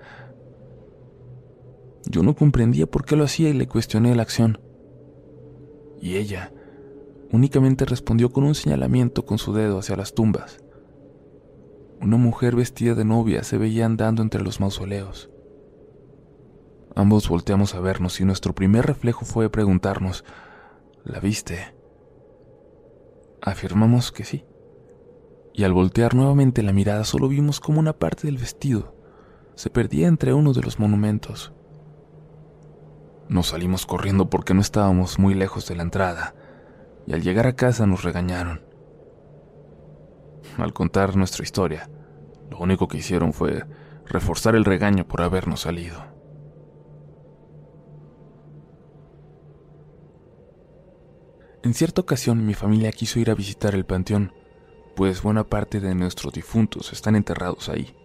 yo 2.05 2.21
no 2.21 2.35
comprendía 2.35 2.85
por 2.85 3.05
qué 3.05 3.15
lo 3.15 3.23
hacía 3.23 3.49
y 3.49 3.53
le 3.53 3.67
cuestioné 3.67 4.13
la 4.13 4.21
acción. 4.21 4.68
Y 5.99 6.17
ella 6.17 6.51
únicamente 7.31 7.85
respondió 7.85 8.31
con 8.31 8.43
un 8.43 8.55
señalamiento 8.55 9.25
con 9.25 9.37
su 9.37 9.53
dedo 9.53 9.79
hacia 9.79 9.95
las 9.95 10.13
tumbas. 10.13 10.63
Una 12.01 12.17
mujer 12.17 12.55
vestida 12.55 12.95
de 12.95 13.05
novia 13.05 13.43
se 13.43 13.57
veía 13.57 13.85
andando 13.85 14.21
entre 14.21 14.41
los 14.41 14.59
mausoleos. 14.59 15.29
Ambos 16.95 17.29
volteamos 17.29 17.75
a 17.75 17.79
vernos 17.81 18.19
y 18.19 18.25
nuestro 18.25 18.55
primer 18.55 18.85
reflejo 18.85 19.25
fue 19.25 19.49
preguntarnos, 19.49 20.23
¿la 21.03 21.19
viste? 21.19 21.73
Afirmamos 23.41 24.11
que 24.11 24.23
sí. 24.23 24.45
Y 25.53 25.63
al 25.63 25.73
voltear 25.73 26.15
nuevamente 26.15 26.63
la 26.63 26.73
mirada 26.73 27.03
solo 27.03 27.27
vimos 27.27 27.59
como 27.59 27.79
una 27.79 27.93
parte 27.93 28.27
del 28.27 28.37
vestido 28.37 28.99
se 29.59 29.69
perdía 29.69 30.07
entre 30.07 30.33
uno 30.33 30.53
de 30.53 30.61
los 30.61 30.79
monumentos. 30.79 31.51
Nos 33.29 33.49
salimos 33.49 33.85
corriendo 33.85 34.27
porque 34.31 34.55
no 34.55 34.61
estábamos 34.61 35.19
muy 35.19 35.35
lejos 35.35 35.67
de 35.67 35.75
la 35.75 35.83
entrada, 35.83 36.33
y 37.05 37.13
al 37.13 37.21
llegar 37.21 37.45
a 37.45 37.55
casa 37.55 37.85
nos 37.85 38.03
regañaron. 38.03 38.61
Al 40.57 40.73
contar 40.73 41.15
nuestra 41.15 41.43
historia, 41.43 41.91
lo 42.49 42.57
único 42.57 42.87
que 42.87 42.97
hicieron 42.97 43.31
fue 43.31 43.65
reforzar 44.07 44.55
el 44.55 44.65
regaño 44.65 45.07
por 45.07 45.21
habernos 45.21 45.61
salido. 45.61 46.03
En 51.61 51.75
cierta 51.75 52.01
ocasión 52.01 52.47
mi 52.47 52.55
familia 52.55 52.91
quiso 52.91 53.19
ir 53.19 53.29
a 53.29 53.35
visitar 53.35 53.75
el 53.75 53.85
panteón, 53.85 54.33
pues 54.95 55.21
buena 55.21 55.43
parte 55.43 55.79
de 55.79 55.93
nuestros 55.93 56.33
difuntos 56.33 56.93
están 56.93 57.15
enterrados 57.15 57.69
ahí. 57.69 57.95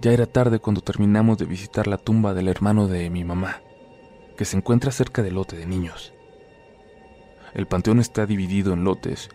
Ya 0.00 0.10
era 0.10 0.26
tarde 0.26 0.58
cuando 0.58 0.80
terminamos 0.80 1.38
de 1.38 1.44
visitar 1.44 1.86
la 1.86 1.96
tumba 1.96 2.34
del 2.34 2.48
hermano 2.48 2.88
de 2.88 3.08
mi 3.08 3.22
mamá 3.22 3.62
que 4.36 4.44
se 4.44 4.56
encuentra 4.56 4.92
cerca 4.92 5.22
del 5.22 5.34
lote 5.34 5.56
de 5.56 5.66
niños. 5.66 6.12
El 7.54 7.66
panteón 7.66 8.00
está 8.00 8.26
dividido 8.26 8.72
en 8.72 8.84
lotes. 8.84 9.30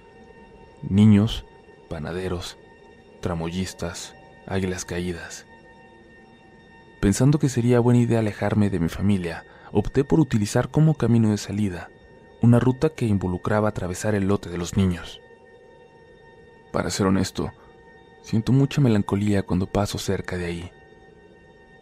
Niños, 0.82 1.46
panaderos, 1.90 2.58
tramoyistas, 3.20 4.16
águilas 4.48 4.86
caídas. 4.86 5.46
Pensando 7.00 7.40
que 7.40 7.50
sería 7.50 7.80
buena 7.80 8.00
idea 8.00 8.20
alejarme 8.20 8.70
de 8.70 8.80
mi 8.80 8.90
familia, 8.90 9.46
opté 9.72 10.04
por 10.04 10.20
utilizar 10.20 10.70
como 10.70 10.96
camino 10.96 11.32
de 11.32 11.38
salida 11.38 11.90
una 12.42 12.60
ruta 12.60 12.90
que 12.90 13.06
involucraba 13.06 13.70
atravesar 13.70 14.16
el 14.16 14.28
lote 14.28 14.50
de 14.50 14.58
los 14.58 14.76
niños. 14.76 15.22
Para 16.72 16.90
ser 16.90 17.06
honesto, 17.06 17.52
siento 18.24 18.52
mucha 18.52 18.82
melancolía 18.82 19.44
cuando 19.44 19.68
paso 19.68 20.00
cerca 20.00 20.38
de 20.38 20.46
ahí, 20.46 20.72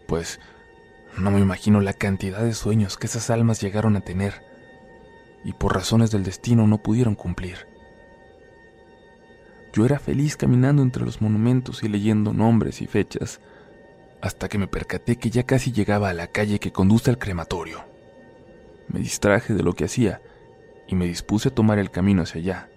pues 0.05 0.39
no 1.17 1.31
me 1.31 1.39
imagino 1.39 1.81
la 1.81 1.93
cantidad 1.93 2.41
de 2.41 2.53
sueños 2.53 2.97
que 2.97 3.07
esas 3.07 3.29
almas 3.29 3.61
llegaron 3.61 3.95
a 3.95 4.01
tener 4.01 4.49
y 5.43 5.53
por 5.53 5.73
razones 5.73 6.11
del 6.11 6.23
destino 6.23 6.67
no 6.67 6.79
pudieron 6.79 7.15
cumplir. 7.15 7.67
Yo 9.73 9.85
era 9.85 9.99
feliz 9.99 10.35
caminando 10.35 10.81
entre 10.81 11.05
los 11.05 11.21
monumentos 11.21 11.83
y 11.83 11.87
leyendo 11.87 12.33
nombres 12.33 12.81
y 12.81 12.87
fechas, 12.87 13.39
hasta 14.21 14.49
que 14.49 14.57
me 14.57 14.67
percaté 14.67 15.17
que 15.17 15.29
ya 15.29 15.43
casi 15.43 15.71
llegaba 15.71 16.09
a 16.09 16.13
la 16.13 16.27
calle 16.27 16.59
que 16.59 16.71
conduce 16.71 17.09
al 17.09 17.17
crematorio. 17.17 17.85
Me 18.87 18.99
distraje 18.99 19.53
de 19.53 19.63
lo 19.63 19.73
que 19.73 19.85
hacía 19.85 20.21
y 20.87 20.95
me 20.95 21.05
dispuse 21.05 21.49
a 21.49 21.55
tomar 21.55 21.77
el 21.77 21.91
camino 21.91 22.23
hacia 22.23 22.41
allá. 22.41 22.69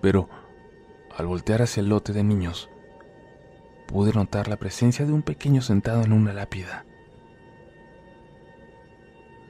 Pero, 0.00 0.28
al 1.14 1.26
voltear 1.26 1.62
hacia 1.62 1.82
el 1.82 1.90
lote 1.90 2.12
de 2.14 2.24
niños, 2.24 2.69
pude 3.90 4.12
notar 4.12 4.46
la 4.46 4.56
presencia 4.56 5.04
de 5.04 5.12
un 5.12 5.22
pequeño 5.22 5.62
sentado 5.62 6.04
en 6.04 6.12
una 6.12 6.32
lápida. 6.32 6.84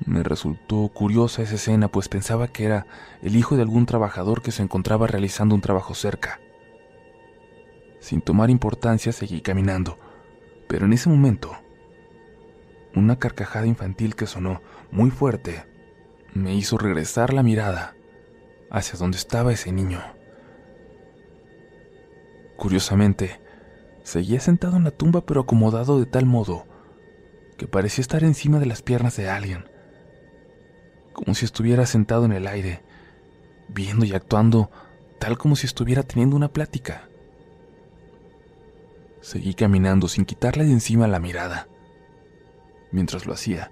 Me 0.07 0.23
resultó 0.23 0.89
curiosa 0.89 1.43
esa 1.43 1.57
escena, 1.57 1.89
pues 1.89 2.09
pensaba 2.09 2.49
que 2.49 2.65
era 2.65 2.87
el 3.21 3.37
hijo 3.37 3.57
de 3.57 3.63
algún 3.63 3.85
trabajador 3.85 4.41
que 4.41 4.51
se 4.51 4.63
encontraba 4.63 5.07
realizando 5.07 5.55
un 5.55 5.61
trabajo 5.61 5.95
cerca. 5.95 6.41
Sin 7.99 8.23
tomar 8.23 8.49
importancia 8.49 9.13
seguí 9.13 9.43
caminando, 9.43 9.99
pero 10.69 10.87
en 10.87 10.95
ese 10.95 11.11
momento, 11.11 11.55
una 12.97 13.19
carcajada 13.19 13.67
infantil 13.67 14.17
que 14.17 14.27
sonó 14.27 14.63
muy 14.91 15.11
fuerte 15.11 15.67
me 16.33 16.55
hizo 16.55 16.79
regresar 16.79 17.35
la 17.35 17.43
mirada 17.43 17.95
hacia 18.71 18.99
donde 18.99 19.19
estaba 19.19 19.53
ese 19.53 19.71
niño. 19.71 20.01
Curiosamente, 22.57 23.39
Seguía 24.02 24.40
sentado 24.40 24.76
en 24.76 24.85
la 24.85 24.90
tumba 24.90 25.21
pero 25.23 25.42
acomodado 25.42 25.99
de 25.99 26.07
tal 26.07 26.26
modo 26.26 26.66
que 27.57 27.66
parecía 27.66 28.02
estar 28.02 28.25
encima 28.25 28.59
de 28.59 28.66
las 28.66 28.80
piernas 28.80 29.16
de 29.16 29.28
alguien, 29.28 29.69
como 31.12 31.35
si 31.35 31.45
estuviera 31.45 31.85
sentado 31.85 32.25
en 32.25 32.33
el 32.33 32.47
aire, 32.47 32.83
viendo 33.69 34.07
y 34.07 34.14
actuando 34.14 34.71
tal 35.19 35.37
como 35.37 35.57
si 35.57 35.66
estuviera 35.66 36.02
teniendo 36.02 36.37
una 36.37 36.49
plática. 36.49 37.09
Seguí 39.21 39.52
caminando 39.52 40.09
sin 40.09 40.25
quitarle 40.25 40.64
de 40.64 40.73
encima 40.73 41.07
la 41.07 41.21
mirada. 41.21 41.69
Mientras 42.90 43.26
lo 43.26 43.35
hacía, 43.35 43.71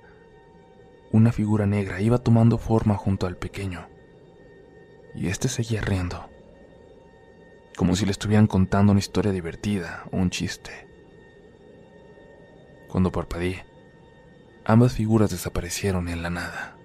una 1.10 1.32
figura 1.32 1.64
negra 1.64 2.02
iba 2.02 2.18
tomando 2.18 2.58
forma 2.58 2.94
junto 2.94 3.26
al 3.26 3.38
pequeño, 3.38 3.88
y 5.14 5.28
éste 5.28 5.48
seguía 5.48 5.80
riendo 5.80 6.28
como 7.78 7.94
si 7.94 8.04
le 8.04 8.10
estuvieran 8.10 8.48
contando 8.48 8.90
una 8.90 8.98
historia 8.98 9.30
divertida 9.30 10.02
o 10.10 10.16
un 10.16 10.30
chiste. 10.30 10.88
Cuando 12.88 13.12
parpadeé, 13.12 13.64
ambas 14.64 14.94
figuras 14.94 15.30
desaparecieron 15.30 16.08
en 16.08 16.22
la 16.22 16.28
nada. 16.28 16.76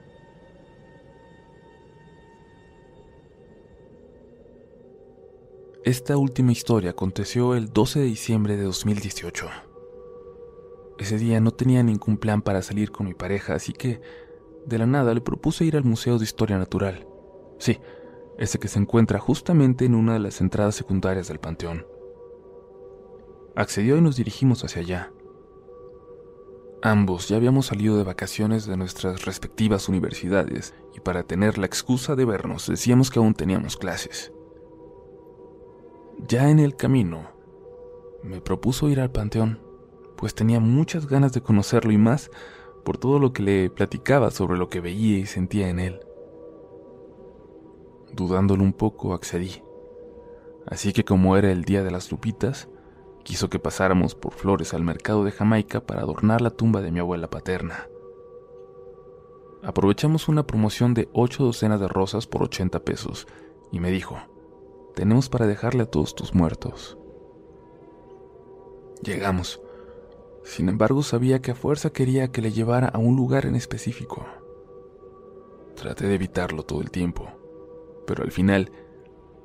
Esta 5.83 6.15
última 6.15 6.51
historia 6.51 6.91
aconteció 6.91 7.55
el 7.55 7.73
12 7.73 7.99
de 7.99 8.05
diciembre 8.05 8.55
de 8.55 8.63
2018. 8.63 9.47
Ese 10.99 11.17
día 11.17 11.39
no 11.39 11.49
tenía 11.49 11.81
ningún 11.81 12.17
plan 12.17 12.43
para 12.43 12.61
salir 12.61 12.91
con 12.91 13.07
mi 13.07 13.15
pareja, 13.15 13.55
así 13.55 13.73
que 13.73 13.99
de 14.67 14.77
la 14.77 14.85
nada 14.85 15.15
le 15.15 15.21
propuse 15.21 15.65
ir 15.65 15.75
al 15.75 15.85
Museo 15.85 16.19
de 16.19 16.25
Historia 16.25 16.59
Natural. 16.59 17.07
Sí, 17.57 17.79
ese 18.37 18.59
que 18.59 18.67
se 18.67 18.79
encuentra 18.79 19.19
justamente 19.19 19.85
en 19.85 19.95
una 19.95 20.13
de 20.13 20.19
las 20.19 20.41
entradas 20.41 20.75
secundarias 20.75 21.27
del 21.27 21.39
panteón. 21.39 21.85
Accedió 23.55 23.97
y 23.97 24.01
nos 24.01 24.15
dirigimos 24.15 24.63
hacia 24.63 24.81
allá. 24.81 25.11
Ambos 26.81 27.29
ya 27.29 27.37
habíamos 27.37 27.67
salido 27.67 27.97
de 27.97 28.03
vacaciones 28.03 28.65
de 28.65 28.75
nuestras 28.75 29.25
respectivas 29.25 29.87
universidades 29.87 30.73
y 30.93 30.99
para 30.99 31.23
tener 31.23 31.57
la 31.57 31.65
excusa 31.65 32.15
de 32.15 32.25
vernos 32.25 32.67
decíamos 32.67 33.09
que 33.09 33.19
aún 33.19 33.33
teníamos 33.33 33.77
clases. 33.77 34.33
Ya 36.27 36.49
en 36.49 36.59
el 36.59 36.75
camino, 36.75 37.29
me 38.23 38.41
propuso 38.41 38.89
ir 38.89 38.99
al 38.99 39.11
panteón, 39.11 39.59
pues 40.17 40.35
tenía 40.35 40.59
muchas 40.59 41.07
ganas 41.07 41.33
de 41.33 41.41
conocerlo 41.41 41.91
y 41.91 41.97
más 41.97 42.31
por 42.83 42.97
todo 42.97 43.19
lo 43.19 43.33
que 43.33 43.43
le 43.43 43.69
platicaba 43.69 44.31
sobre 44.31 44.57
lo 44.57 44.69
que 44.69 44.81
veía 44.81 45.19
y 45.19 45.25
sentía 45.25 45.69
en 45.69 45.79
él. 45.79 45.99
Dudándolo 48.13 48.63
un 48.63 48.73
poco, 48.73 49.13
accedí. 49.13 49.63
Así 50.67 50.93
que 50.93 51.03
como 51.03 51.35
era 51.35 51.51
el 51.51 51.65
día 51.65 51.83
de 51.83 51.91
las 51.91 52.11
lupitas, 52.11 52.69
quiso 53.23 53.49
que 53.49 53.59
pasáramos 53.59 54.15
por 54.15 54.33
flores 54.33 54.73
al 54.73 54.83
mercado 54.83 55.23
de 55.23 55.31
Jamaica 55.31 55.81
para 55.81 56.01
adornar 56.01 56.41
la 56.41 56.51
tumba 56.51 56.81
de 56.81 56.91
mi 56.91 56.99
abuela 56.99 57.29
paterna. 57.29 57.87
Aprovechamos 59.63 60.27
una 60.27 60.45
promoción 60.45 60.93
de 60.93 61.09
ocho 61.13 61.43
docenas 61.43 61.79
de 61.79 61.87
rosas 61.87 62.27
por 62.27 62.43
80 62.43 62.79
pesos 62.81 63.27
y 63.71 63.79
me 63.79 63.91
dijo, 63.91 64.17
tenemos 64.93 65.29
para 65.29 65.47
dejarle 65.47 65.83
a 65.83 65.85
todos 65.85 66.15
tus 66.15 66.35
muertos. 66.35 66.97
Llegamos. 69.01 69.61
Sin 70.43 70.67
embargo, 70.69 71.01
sabía 71.01 71.41
que 71.41 71.51
a 71.51 71.55
fuerza 71.55 71.91
quería 71.91 72.31
que 72.31 72.41
le 72.41 72.51
llevara 72.51 72.89
a 72.89 72.99
un 72.99 73.15
lugar 73.15 73.45
en 73.45 73.55
específico. 73.55 74.25
Traté 75.75 76.07
de 76.07 76.15
evitarlo 76.15 76.63
todo 76.63 76.81
el 76.81 76.91
tiempo, 76.91 77.27
pero 78.05 78.23
al 78.23 78.31
final, 78.31 78.71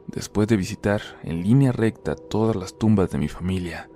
después 0.06 0.48
de 0.48 0.56
visitar 0.56 1.00
en 1.22 1.42
línea 1.42 1.72
recta 1.72 2.14
todas 2.14 2.56
las 2.56 2.78
tumbas 2.78 3.10
de 3.10 3.18
mi 3.18 3.28
familia, 3.28 3.90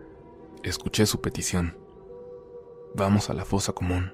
escuché 0.63 1.07
su 1.07 1.21
petición. 1.21 1.77
Vamos 2.95 3.31
a 3.31 3.35
la 3.35 3.45
fosa 3.45 3.73
común. 3.73 4.13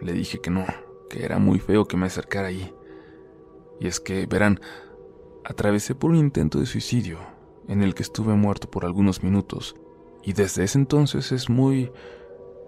Le 0.00 0.12
dije 0.12 0.40
que 0.40 0.50
no, 0.50 0.64
que 1.08 1.24
era 1.24 1.38
muy 1.38 1.58
feo 1.58 1.86
que 1.86 1.96
me 1.96 2.06
acercara 2.06 2.48
allí. 2.48 2.72
Y 3.80 3.86
es 3.86 4.00
que, 4.00 4.26
verán, 4.26 4.60
atravesé 5.44 5.94
por 5.94 6.10
un 6.10 6.16
intento 6.16 6.58
de 6.58 6.66
suicidio 6.66 7.18
en 7.68 7.82
el 7.82 7.94
que 7.94 8.02
estuve 8.02 8.34
muerto 8.34 8.70
por 8.70 8.84
algunos 8.84 9.22
minutos, 9.22 9.76
y 10.22 10.32
desde 10.32 10.64
ese 10.64 10.78
entonces 10.78 11.32
es 11.32 11.48
muy 11.48 11.92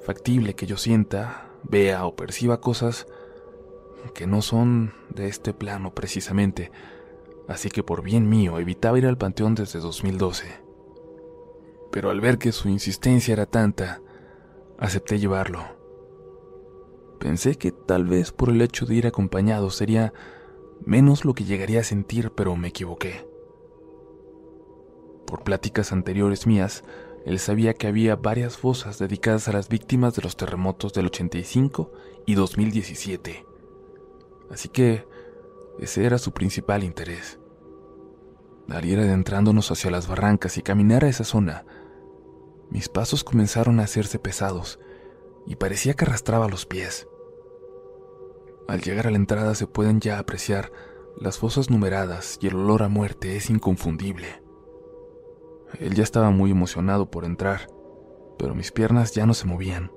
factible 0.02 0.54
que 0.54 0.66
yo 0.66 0.76
sienta, 0.76 1.50
vea 1.62 2.06
o 2.06 2.16
perciba 2.16 2.60
cosas 2.60 3.06
que 4.14 4.26
no 4.26 4.42
son 4.42 4.92
de 5.10 5.28
este 5.28 5.52
plano 5.52 5.94
precisamente, 5.94 6.70
así 7.48 7.68
que 7.68 7.82
por 7.82 8.02
bien 8.02 8.28
mío 8.28 8.58
evitaba 8.58 8.98
ir 8.98 9.06
al 9.06 9.18
panteón 9.18 9.54
desde 9.54 9.80
2012. 9.80 10.46
Pero 11.90 12.10
al 12.10 12.20
ver 12.20 12.38
que 12.38 12.52
su 12.52 12.68
insistencia 12.68 13.32
era 13.32 13.46
tanta, 13.46 14.00
acepté 14.78 15.18
llevarlo. 15.18 15.64
Pensé 17.18 17.56
que 17.56 17.72
tal 17.72 18.04
vez 18.04 18.32
por 18.32 18.50
el 18.50 18.60
hecho 18.60 18.86
de 18.86 18.94
ir 18.94 19.06
acompañado 19.06 19.70
sería 19.70 20.12
menos 20.84 21.24
lo 21.24 21.34
que 21.34 21.44
llegaría 21.44 21.80
a 21.80 21.84
sentir, 21.84 22.32
pero 22.32 22.56
me 22.56 22.68
equivoqué. 22.68 23.26
Por 25.26 25.42
pláticas 25.42 25.92
anteriores 25.92 26.46
mías, 26.46 26.84
él 27.24 27.38
sabía 27.38 27.74
que 27.74 27.88
había 27.88 28.14
varias 28.14 28.56
fosas 28.56 28.98
dedicadas 28.98 29.48
a 29.48 29.52
las 29.52 29.68
víctimas 29.68 30.14
de 30.14 30.22
los 30.22 30.36
terremotos 30.36 30.92
del 30.92 31.06
85 31.06 31.90
y 32.26 32.34
2017. 32.34 33.45
Así 34.50 34.68
que 34.68 35.06
ese 35.78 36.04
era 36.04 36.18
su 36.18 36.32
principal 36.32 36.84
interés. 36.84 37.38
Al 38.68 38.84
ir 38.84 38.98
adentrándonos 38.98 39.70
hacia 39.70 39.90
las 39.90 40.08
barrancas 40.08 40.58
y 40.58 40.62
caminar 40.62 41.04
a 41.04 41.08
esa 41.08 41.24
zona, 41.24 41.64
mis 42.70 42.88
pasos 42.88 43.22
comenzaron 43.22 43.78
a 43.78 43.84
hacerse 43.84 44.18
pesados 44.18 44.80
y 45.46 45.56
parecía 45.56 45.94
que 45.94 46.04
arrastraba 46.04 46.48
los 46.48 46.66
pies. 46.66 47.06
Al 48.66 48.80
llegar 48.80 49.06
a 49.06 49.10
la 49.10 49.16
entrada 49.16 49.54
se 49.54 49.68
pueden 49.68 50.00
ya 50.00 50.18
apreciar 50.18 50.72
las 51.16 51.38
fosas 51.38 51.70
numeradas 51.70 52.38
y 52.40 52.48
el 52.48 52.56
olor 52.56 52.82
a 52.82 52.88
muerte 52.88 53.36
es 53.36 53.48
inconfundible. 53.48 54.42
Él 55.78 55.94
ya 55.94 56.02
estaba 56.02 56.30
muy 56.30 56.50
emocionado 56.50 57.10
por 57.10 57.24
entrar, 57.24 57.68
pero 58.38 58.54
mis 58.54 58.72
piernas 58.72 59.12
ya 59.12 59.26
no 59.26 59.34
se 59.34 59.46
movían. 59.46 59.92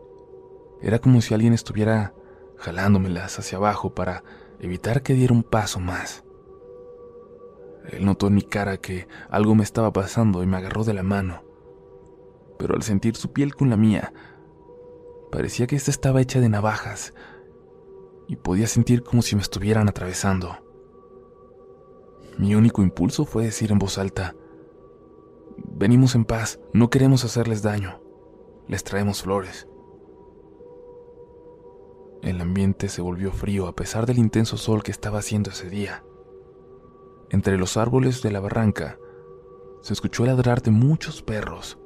Era 0.81 0.99
como 0.99 1.21
si 1.21 1.33
alguien 1.33 1.53
estuviera 1.53 2.13
jalándomelas 2.59 3.39
hacia 3.39 3.57
abajo 3.57 3.93
para 3.95 4.23
evitar 4.59 5.01
que 5.01 5.13
diera 5.13 5.33
un 5.33 5.43
paso 5.43 5.79
más. 5.79 6.23
Él 7.91 8.05
notó 8.05 8.27
en 8.27 8.35
mi 8.35 8.43
cara 8.43 8.77
que 8.77 9.07
algo 9.29 9.55
me 9.55 9.63
estaba 9.63 9.91
pasando 9.91 10.43
y 10.43 10.45
me 10.45 10.57
agarró 10.57 10.83
de 10.83 10.93
la 10.93 11.03
mano. 11.03 11.43
Pero 12.59 12.75
al 12.75 12.83
sentir 12.83 13.15
su 13.15 13.31
piel 13.31 13.55
con 13.55 13.69
la 13.69 13.77
mía, 13.77 14.13
parecía 15.31 15.65
que 15.65 15.75
ésta 15.75 15.89
estaba 15.89 16.21
hecha 16.21 16.39
de 16.39 16.49
navajas 16.49 17.13
y 18.27 18.35
podía 18.35 18.67
sentir 18.67 19.01
como 19.01 19.21
si 19.21 19.35
me 19.35 19.41
estuvieran 19.41 19.89
atravesando. 19.89 20.57
Mi 22.37 22.53
único 22.53 22.83
impulso 22.83 23.25
fue 23.25 23.45
decir 23.45 23.71
en 23.71 23.79
voz 23.79 23.97
alta, 23.97 24.35
Venimos 25.65 26.15
en 26.15 26.25
paz, 26.25 26.59
no 26.73 26.89
queremos 26.89 27.23
hacerles 27.25 27.61
daño, 27.61 28.01
les 28.67 28.83
traemos 28.83 29.23
flores. 29.23 29.68
El 32.21 32.41
ambiente 32.41 32.89
se 32.89 33.01
volvió 33.01 33.31
frío 33.31 33.67
a 33.67 33.75
pesar 33.75 34.05
del 34.05 34.17
intenso 34.17 34.57
sol 34.57 34.83
que 34.83 34.91
estaba 34.91 35.19
haciendo 35.19 35.51
ese 35.51 35.69
día. 35.69 36.03
Entre 37.29 37.57
los 37.57 37.77
árboles 37.77 38.21
de 38.21 38.31
la 38.31 38.39
barranca 38.39 38.97
se 39.81 39.93
escuchó 39.93 40.23
el 40.23 40.29
ladrar 40.29 40.61
de 40.61 40.71
muchos 40.71 41.21
perros 41.21 41.77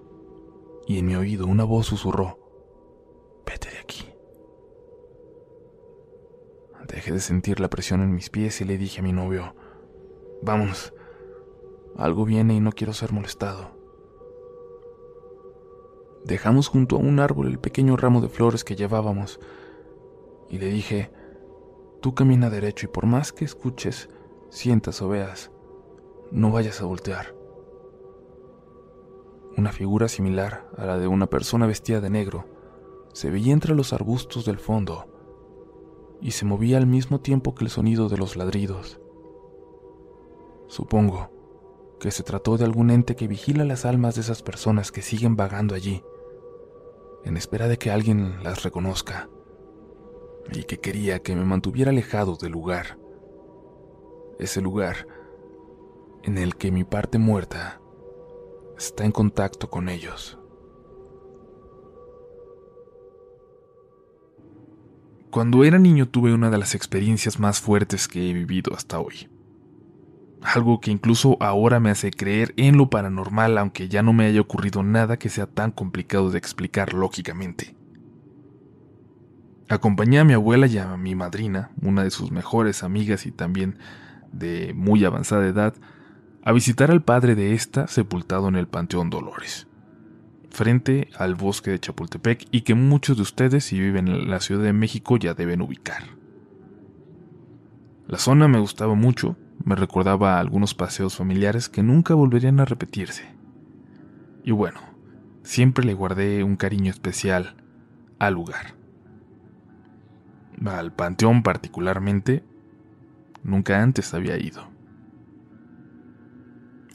y 0.87 0.97
en 0.97 1.05
mi 1.05 1.15
oído 1.15 1.45
una 1.45 1.63
voz 1.63 1.87
susurró, 1.87 2.39
vete 3.45 3.69
de 3.69 3.77
aquí. 3.77 4.09
Dejé 6.87 7.11
de 7.11 7.19
sentir 7.19 7.59
la 7.59 7.69
presión 7.69 8.01
en 8.01 8.13
mis 8.13 8.29
pies 8.29 8.59
y 8.61 8.65
le 8.65 8.77
dije 8.77 8.99
a 8.99 9.03
mi 9.03 9.13
novio, 9.13 9.55
vámonos, 10.41 10.93
algo 11.95 12.25
viene 12.25 12.55
y 12.55 12.59
no 12.59 12.71
quiero 12.71 12.93
ser 12.93 13.11
molestado. 13.13 13.71
Dejamos 16.25 16.67
junto 16.69 16.95
a 16.95 16.99
un 16.99 17.19
árbol 17.19 17.47
el 17.47 17.59
pequeño 17.59 17.97
ramo 17.97 18.21
de 18.21 18.29
flores 18.29 18.63
que 18.63 18.75
llevábamos 18.75 19.39
y 20.53 20.59
le 20.59 20.67
dije, 20.67 21.11
tú 21.99 22.13
camina 22.13 22.51
derecho 22.51 22.85
y 22.85 22.89
por 22.89 23.07
más 23.07 23.33
que 23.33 23.43
escuches, 23.43 24.11
sientas 24.51 25.01
o 25.01 25.09
veas, 25.09 25.49
no 26.29 26.51
vayas 26.51 26.79
a 26.79 26.85
voltear. 26.85 27.33
Una 29.57 29.71
figura 29.71 30.07
similar 30.07 30.69
a 30.77 30.85
la 30.85 30.99
de 30.99 31.07
una 31.07 31.25
persona 31.25 31.65
vestida 31.65 32.01
de 32.01 32.11
negro 32.11 32.45
se 33.13 33.31
veía 33.31 33.51
entre 33.51 33.73
los 33.73 33.93
arbustos 33.93 34.45
del 34.45 34.59
fondo 34.59 35.07
y 36.21 36.31
se 36.31 36.45
movía 36.45 36.77
al 36.77 36.85
mismo 36.85 37.19
tiempo 37.19 37.55
que 37.55 37.63
el 37.63 37.71
sonido 37.71 38.07
de 38.07 38.19
los 38.19 38.35
ladridos. 38.35 39.01
Supongo 40.67 41.31
que 41.99 42.11
se 42.11 42.21
trató 42.21 42.57
de 42.57 42.65
algún 42.65 42.91
ente 42.91 43.15
que 43.15 43.27
vigila 43.27 43.65
las 43.65 43.85
almas 43.85 44.13
de 44.13 44.21
esas 44.21 44.43
personas 44.43 44.91
que 44.91 45.01
siguen 45.01 45.35
vagando 45.35 45.73
allí, 45.73 46.03
en 47.23 47.37
espera 47.37 47.67
de 47.67 47.79
que 47.79 47.89
alguien 47.89 48.43
las 48.43 48.61
reconozca, 48.61 49.29
y 50.51 50.63
que 50.63 50.79
quería 50.79 51.19
que 51.19 51.35
me 51.35 51.45
mantuviera 51.45 51.91
alejado 51.91 52.35
del 52.35 52.51
lugar, 52.51 52.97
ese 54.39 54.61
lugar 54.61 55.07
en 56.23 56.37
el 56.37 56.55
que 56.55 56.71
mi 56.71 56.83
parte 56.83 57.17
muerta 57.17 57.81
está 58.77 59.05
en 59.05 59.11
contacto 59.11 59.69
con 59.69 59.89
ellos. 59.89 60.37
Cuando 65.31 65.63
era 65.63 65.79
niño 65.79 66.07
tuve 66.07 66.33
una 66.33 66.51
de 66.51 66.59
las 66.59 66.75
experiencias 66.75 67.39
más 67.39 67.59
fuertes 67.59 68.07
que 68.07 68.29
he 68.29 68.33
vivido 68.33 68.73
hasta 68.75 68.99
hoy. 68.99 69.29
Algo 70.43 70.79
que 70.79 70.91
incluso 70.91 71.37
ahora 71.39 71.79
me 71.79 71.89
hace 71.89 72.11
creer 72.11 72.53
en 72.55 72.77
lo 72.77 72.89
paranormal 72.89 73.57
aunque 73.57 73.87
ya 73.87 74.03
no 74.03 74.13
me 74.13 74.25
haya 74.25 74.41
ocurrido 74.41 74.83
nada 74.83 75.17
que 75.17 75.29
sea 75.29 75.47
tan 75.47 75.71
complicado 75.71 76.29
de 76.29 76.37
explicar 76.37 76.93
lógicamente. 76.93 77.75
Acompañé 79.69 80.19
a 80.19 80.23
mi 80.23 80.33
abuela 80.33 80.67
y 80.67 80.77
a 80.77 80.97
mi 80.97 81.15
madrina, 81.15 81.71
una 81.81 82.03
de 82.03 82.11
sus 82.11 82.31
mejores 82.31 82.83
amigas 82.83 83.25
y 83.25 83.31
también 83.31 83.77
de 84.31 84.73
muy 84.73 85.03
avanzada 85.05 85.47
edad, 85.47 85.73
a 86.43 86.51
visitar 86.51 86.91
al 86.91 87.03
padre 87.03 87.35
de 87.35 87.53
esta 87.53 87.87
sepultado 87.87 88.47
en 88.49 88.55
el 88.55 88.67
Panteón 88.67 89.09
Dolores 89.09 89.67
frente 90.53 91.09
al 91.17 91.33
bosque 91.33 91.71
de 91.71 91.79
Chapultepec 91.79 92.45
y 92.51 92.61
que 92.61 92.75
muchos 92.75 93.17
de 93.17 93.23
ustedes 93.23 93.65
si 93.65 93.79
viven 93.79 94.07
en 94.07 94.29
la 94.29 94.39
Ciudad 94.39 94.63
de 94.63 94.71
México 94.71 95.17
ya 95.17 95.33
deben 95.33 95.61
ubicar. 95.61 96.03
La 98.07 98.19
zona 98.19 98.47
me 98.47 98.59
gustaba 98.59 98.93
mucho, 98.93 99.35
me 99.65 99.75
recordaba 99.75 100.39
algunos 100.39 100.75
paseos 100.75 101.15
familiares 101.15 101.69
que 101.69 101.81
nunca 101.81 102.13
volverían 102.13 102.59
a 102.59 102.65
repetirse. 102.65 103.25
Y 104.43 104.51
bueno, 104.51 104.79
siempre 105.41 105.85
le 105.85 105.95
guardé 105.95 106.43
un 106.43 106.55
cariño 106.55 106.91
especial 106.91 107.55
al 108.19 108.35
lugar. 108.35 108.75
Al 110.65 110.93
panteón 110.93 111.43
particularmente, 111.43 112.43
nunca 113.43 113.81
antes 113.81 114.13
había 114.13 114.37
ido. 114.37 114.71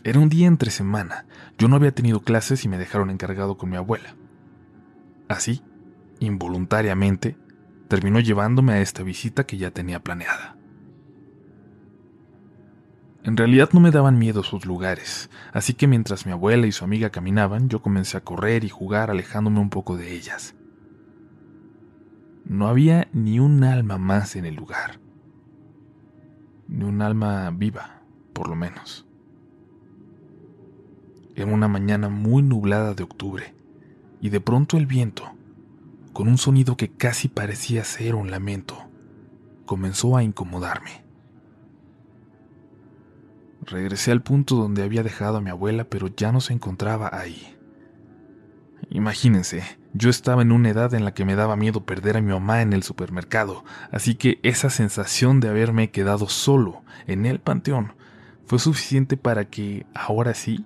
Era 0.05 0.21
un 0.21 0.29
día 0.29 0.47
entre 0.47 0.71
semana. 0.71 1.27
Yo 1.59 1.69
no 1.69 1.77
había 1.77 1.95
tenido 1.95 2.21
clases 2.21 2.65
y 2.65 2.69
me 2.69 2.79
dejaron 2.79 3.11
encargado 3.11 3.59
con 3.59 3.69
mi 3.69 3.77
abuela. 3.77 4.17
Así, 5.29 5.63
involuntariamente, 6.19 7.37
terminó 7.89 8.21
llevándome 8.21 8.73
a 8.73 8.81
esta 8.81 9.03
visita 9.03 9.45
que 9.45 9.59
ya 9.59 9.71
tenía 9.71 10.03
planeada. 10.03 10.57
En 13.25 13.37
realidad 13.37 13.71
no 13.73 13.81
me 13.81 13.91
daban 13.91 14.19
miedo 14.19 14.43
sus 14.43 14.65
lugares, 14.65 15.29
así 15.53 15.75
que 15.75 15.87
mientras 15.87 16.25
mi 16.25 16.33
abuela 16.33 16.67
y 16.67 16.73
su 16.73 16.85
amiga 16.85 17.11
caminaban, 17.11 17.69
yo 17.69 17.83
comencé 17.83 18.17
a 18.17 18.23
correr 18.23 18.65
y 18.65 18.71
jugar 18.71 19.11
alejándome 19.11 19.61
un 19.61 19.69
poco 19.69 19.99
de 19.99 20.15
ellas. 20.15 20.55
No 22.49 22.67
había 22.67 23.09
ni 23.13 23.41
un 23.41 23.63
alma 23.63 23.99
más 23.99 24.35
en 24.35 24.47
el 24.47 24.55
lugar. 24.55 25.01
Ni 26.67 26.83
un 26.83 27.03
alma 27.03 27.51
viva, 27.51 28.03
por 28.33 28.49
lo 28.49 28.57
menos. 28.57 29.07
Era 31.35 31.53
una 31.53 31.69
mañana 31.69 32.09
muy 32.09 32.43
nublada 32.43 32.95
de 32.95 33.03
octubre, 33.03 33.55
y 34.23 34.31
de 34.31 34.41
pronto 34.41 34.79
el 34.79 34.87
viento, 34.87 35.25
con 36.15 36.27
un 36.27 36.39
sonido 36.39 36.79
que 36.79 36.89
casi 36.89 37.29
parecía 37.29 37.85
ser 37.85 38.15
un 38.15 38.31
lamento, 38.31 38.89
comenzó 39.67 40.17
a 40.17 40.23
incomodarme. 40.23 41.05
Regresé 43.61 44.11
al 44.11 44.23
punto 44.23 44.57
donde 44.57 44.83
había 44.83 45.03
dejado 45.03 45.37
a 45.37 45.41
mi 45.43 45.51
abuela, 45.51 45.85
pero 45.85 46.09
ya 46.09 46.33
no 46.33 46.41
se 46.41 46.55
encontraba 46.55 47.11
ahí. 47.13 47.55
Imagínense, 48.89 49.63
yo 49.95 50.11
estaba 50.11 50.43
en 50.43 50.53
una 50.53 50.71
edad 50.71 50.93
en 50.95 51.05
la 51.05 51.15
que 51.15 51.25
me 51.25 51.35
daba 51.35 51.57
miedo 51.57 51.85
perder 51.85 52.17
a 52.17 52.21
mi 52.21 52.33
mamá 52.33 52.63
en 52.63 52.73
el 52.73 52.83
supermercado, 52.83 53.65
así 53.91 54.15
que 54.15 54.39
esa 54.43 54.71
sensación 54.71 55.41
de 55.41 55.49
haberme 55.49 55.91
quedado 55.91 56.29
solo 56.29 56.83
en 57.07 57.27
el 57.27 57.41
panteón 57.41 57.95
fue 58.47 58.59
suficiente 58.59 59.17
para 59.17 59.47
que, 59.47 59.87
ahora 59.95 60.35
sí, 60.35 60.65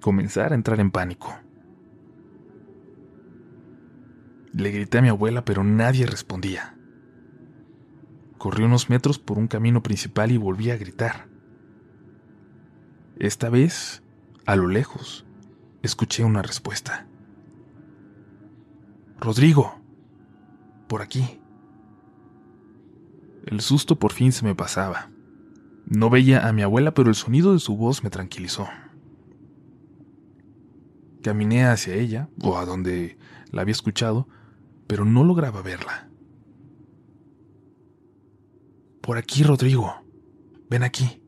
comenzara 0.00 0.54
a 0.54 0.56
entrar 0.56 0.80
en 0.80 0.90
pánico. 0.90 1.34
Le 4.52 4.70
grité 4.70 4.98
a 4.98 5.02
mi 5.02 5.08
abuela, 5.08 5.44
pero 5.44 5.64
nadie 5.64 6.06
respondía. 6.06 6.76
Corrí 8.38 8.64
unos 8.64 8.88
metros 8.88 9.18
por 9.18 9.38
un 9.38 9.48
camino 9.48 9.82
principal 9.82 10.30
y 10.30 10.36
volví 10.36 10.70
a 10.70 10.76
gritar. 10.76 11.28
Esta 13.18 13.48
vez, 13.48 14.02
a 14.46 14.54
lo 14.56 14.68
lejos, 14.68 15.26
escuché 15.82 16.24
una 16.24 16.42
respuesta. 16.42 17.06
Rodrigo, 19.24 19.80
por 20.86 21.00
aquí. 21.00 21.40
El 23.46 23.62
susto 23.62 23.98
por 23.98 24.12
fin 24.12 24.32
se 24.32 24.44
me 24.44 24.54
pasaba. 24.54 25.08
No 25.86 26.10
veía 26.10 26.46
a 26.46 26.52
mi 26.52 26.60
abuela, 26.60 26.92
pero 26.92 27.08
el 27.08 27.14
sonido 27.14 27.54
de 27.54 27.58
su 27.58 27.74
voz 27.74 28.04
me 28.04 28.10
tranquilizó. 28.10 28.68
Caminé 31.22 31.64
hacia 31.64 31.94
ella, 31.94 32.28
o 32.42 32.58
a 32.58 32.66
donde 32.66 33.16
la 33.50 33.62
había 33.62 33.72
escuchado, 33.72 34.28
pero 34.86 35.06
no 35.06 35.24
lograba 35.24 35.62
verla. 35.62 36.10
Por 39.00 39.16
aquí, 39.16 39.42
Rodrigo. 39.42 40.04
Ven 40.68 40.82
aquí. 40.82 41.22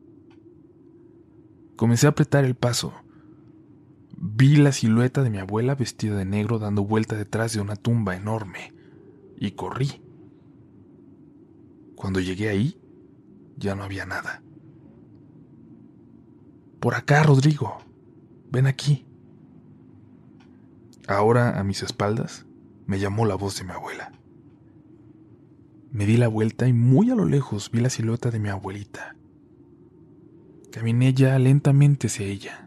Comencé 1.75 2.05
a 2.05 2.11
apretar 2.11 2.45
el 2.45 2.53
paso. 2.53 2.93
Vi 4.19 4.55
la 4.55 4.71
silueta 4.71 5.21
de 5.21 5.29
mi 5.29 5.37
abuela 5.37 5.75
vestida 5.75 6.15
de 6.15 6.25
negro 6.25 6.57
dando 6.57 6.83
vuelta 6.83 7.15
detrás 7.15 7.53
de 7.53 7.61
una 7.61 7.75
tumba 7.75 8.15
enorme 8.15 8.73
y 9.37 9.51
corrí. 9.51 10.01
Cuando 11.95 12.19
llegué 12.19 12.49
ahí, 12.49 12.81
ya 13.57 13.75
no 13.75 13.83
había 13.83 14.05
nada. 14.05 14.41
Por 16.79 16.95
acá, 16.95 17.23
Rodrigo. 17.23 17.77
Ven 18.51 18.65
aquí. 18.65 19.05
Ahora, 21.07 21.59
a 21.59 21.63
mis 21.63 21.83
espaldas, 21.83 22.45
me 22.85 22.99
llamó 22.99 23.25
la 23.25 23.35
voz 23.35 23.57
de 23.57 23.65
mi 23.65 23.71
abuela. 23.71 24.11
Me 25.91 26.05
di 26.05 26.17
la 26.17 26.27
vuelta 26.27 26.67
y 26.67 26.73
muy 26.73 27.11
a 27.11 27.15
lo 27.15 27.25
lejos 27.25 27.71
vi 27.71 27.79
la 27.79 27.89
silueta 27.89 28.29
de 28.29 28.39
mi 28.39 28.49
abuelita. 28.49 29.15
Caminé 30.71 31.13
ya 31.13 31.37
lentamente 31.39 32.07
hacia 32.07 32.25
ella. 32.25 32.66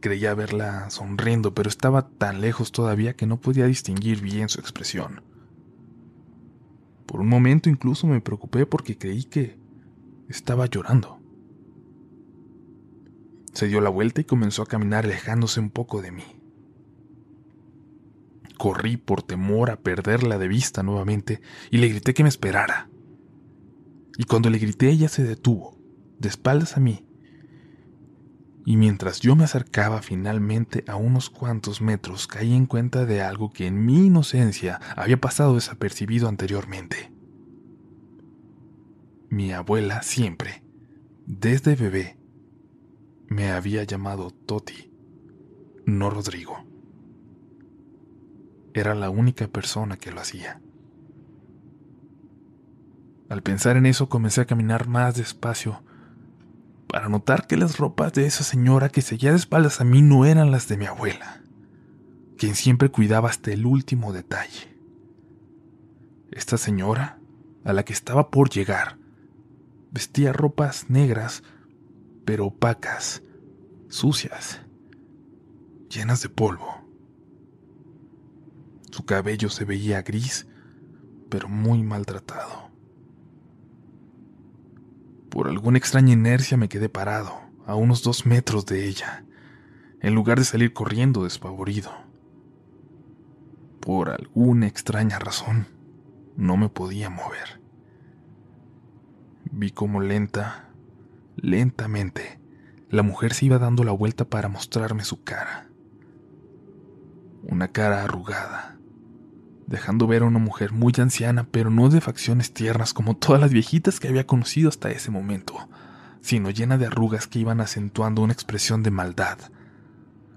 Creía 0.00 0.34
verla 0.34 0.90
sonriendo, 0.90 1.54
pero 1.54 1.68
estaba 1.68 2.08
tan 2.08 2.40
lejos 2.40 2.72
todavía 2.72 3.14
que 3.14 3.26
no 3.26 3.40
podía 3.40 3.66
distinguir 3.66 4.20
bien 4.20 4.48
su 4.48 4.60
expresión. 4.60 5.22
Por 7.06 7.20
un 7.20 7.28
momento 7.28 7.68
incluso 7.68 8.06
me 8.06 8.20
preocupé 8.20 8.66
porque 8.66 8.96
creí 8.96 9.24
que 9.24 9.58
estaba 10.28 10.66
llorando. 10.66 11.18
Se 13.52 13.66
dio 13.66 13.80
la 13.80 13.90
vuelta 13.90 14.20
y 14.20 14.24
comenzó 14.24 14.62
a 14.62 14.66
caminar 14.66 15.04
alejándose 15.04 15.60
un 15.60 15.70
poco 15.70 16.00
de 16.02 16.12
mí. 16.12 16.24
Corrí 18.56 18.96
por 18.96 19.22
temor 19.22 19.70
a 19.70 19.76
perderla 19.76 20.38
de 20.38 20.48
vista 20.48 20.82
nuevamente 20.82 21.40
y 21.70 21.78
le 21.78 21.88
grité 21.88 22.14
que 22.14 22.22
me 22.22 22.28
esperara 22.28 22.90
y 24.20 24.24
cuando 24.24 24.50
le 24.50 24.58
grité 24.58 24.90
ella 24.90 25.08
se 25.08 25.24
detuvo, 25.24 25.78
de 26.18 26.28
espaldas 26.28 26.76
a 26.76 26.80
mí. 26.80 27.06
Y 28.64 28.76
mientras 28.76 29.20
yo 29.20 29.36
me 29.36 29.44
acercaba 29.44 30.02
finalmente 30.02 30.84
a 30.86 30.96
unos 30.96 31.30
cuantos 31.30 31.80
metros, 31.80 32.26
caí 32.26 32.54
en 32.54 32.66
cuenta 32.66 33.06
de 33.06 33.22
algo 33.22 33.52
que 33.52 33.66
en 33.66 33.84
mi 33.84 34.06
inocencia 34.06 34.80
había 34.96 35.20
pasado 35.20 35.54
desapercibido 35.54 36.28
anteriormente. 36.28 37.12
Mi 39.30 39.52
abuela 39.52 40.02
siempre, 40.02 40.62
desde 41.26 41.76
bebé, 41.76 42.18
me 43.28 43.50
había 43.50 43.84
llamado 43.84 44.30
Toti, 44.30 44.92
no 45.86 46.10
Rodrigo. 46.10 46.64
Era 48.74 48.94
la 48.94 49.08
única 49.08 49.48
persona 49.48 49.96
que 49.96 50.12
lo 50.12 50.20
hacía. 50.20 50.60
Al 53.28 53.42
pensar 53.42 53.76
en 53.76 53.86
eso 53.86 54.08
comencé 54.08 54.40
a 54.40 54.46
caminar 54.46 54.88
más 54.88 55.14
despacio 55.14 55.82
para 56.90 57.08
notar 57.08 57.46
que 57.46 57.56
las 57.56 57.78
ropas 57.78 58.12
de 58.14 58.26
esa 58.26 58.42
señora 58.42 58.88
que 58.88 59.00
seguía 59.00 59.30
de 59.30 59.36
espaldas 59.36 59.80
a 59.80 59.84
mí 59.84 60.02
no 60.02 60.24
eran 60.24 60.50
las 60.50 60.66
de 60.66 60.76
mi 60.76 60.86
abuela, 60.86 61.40
quien 62.36 62.56
siempre 62.56 62.90
cuidaba 62.90 63.28
hasta 63.28 63.52
el 63.52 63.64
último 63.64 64.12
detalle. 64.12 64.76
Esta 66.32 66.58
señora, 66.58 67.18
a 67.64 67.72
la 67.72 67.84
que 67.84 67.92
estaba 67.92 68.30
por 68.30 68.50
llegar, 68.50 68.98
vestía 69.92 70.32
ropas 70.32 70.90
negras, 70.90 71.44
pero 72.24 72.46
opacas, 72.46 73.22
sucias, 73.88 74.60
llenas 75.88 76.22
de 76.22 76.28
polvo. 76.28 76.84
Su 78.90 79.04
cabello 79.04 79.48
se 79.48 79.64
veía 79.64 80.02
gris, 80.02 80.48
pero 81.28 81.48
muy 81.48 81.84
maltratado. 81.84 82.69
Por 85.30 85.46
alguna 85.46 85.78
extraña 85.78 86.12
inercia 86.12 86.56
me 86.56 86.68
quedé 86.68 86.88
parado, 86.88 87.40
a 87.64 87.76
unos 87.76 88.02
dos 88.02 88.26
metros 88.26 88.66
de 88.66 88.88
ella, 88.88 89.24
en 90.00 90.14
lugar 90.14 90.38
de 90.38 90.44
salir 90.44 90.72
corriendo 90.72 91.22
despavorido. 91.22 91.92
Por 93.78 94.10
alguna 94.10 94.66
extraña 94.66 95.20
razón, 95.20 95.68
no 96.36 96.56
me 96.56 96.68
podía 96.68 97.10
mover. 97.10 97.60
Vi 99.52 99.70
como 99.70 100.00
lenta, 100.00 100.70
lentamente, 101.36 102.40
la 102.88 103.04
mujer 103.04 103.32
se 103.32 103.46
iba 103.46 103.58
dando 103.58 103.84
la 103.84 103.92
vuelta 103.92 104.24
para 104.24 104.48
mostrarme 104.48 105.04
su 105.04 105.22
cara. 105.22 105.68
Una 107.44 107.68
cara 107.68 108.02
arrugada, 108.02 108.79
dejando 109.70 110.08
ver 110.08 110.22
a 110.22 110.26
una 110.26 110.40
mujer 110.40 110.72
muy 110.72 110.92
anciana, 110.98 111.46
pero 111.48 111.70
no 111.70 111.88
de 111.88 112.00
facciones 112.00 112.52
tiernas 112.52 112.92
como 112.92 113.16
todas 113.16 113.40
las 113.40 113.52
viejitas 113.52 114.00
que 114.00 114.08
había 114.08 114.26
conocido 114.26 114.68
hasta 114.68 114.90
ese 114.90 115.12
momento, 115.12 115.68
sino 116.20 116.50
llena 116.50 116.76
de 116.76 116.86
arrugas 116.86 117.28
que 117.28 117.38
iban 117.38 117.60
acentuando 117.60 118.20
una 118.22 118.32
expresión 118.32 118.82
de 118.82 118.90
maldad, 118.90 119.38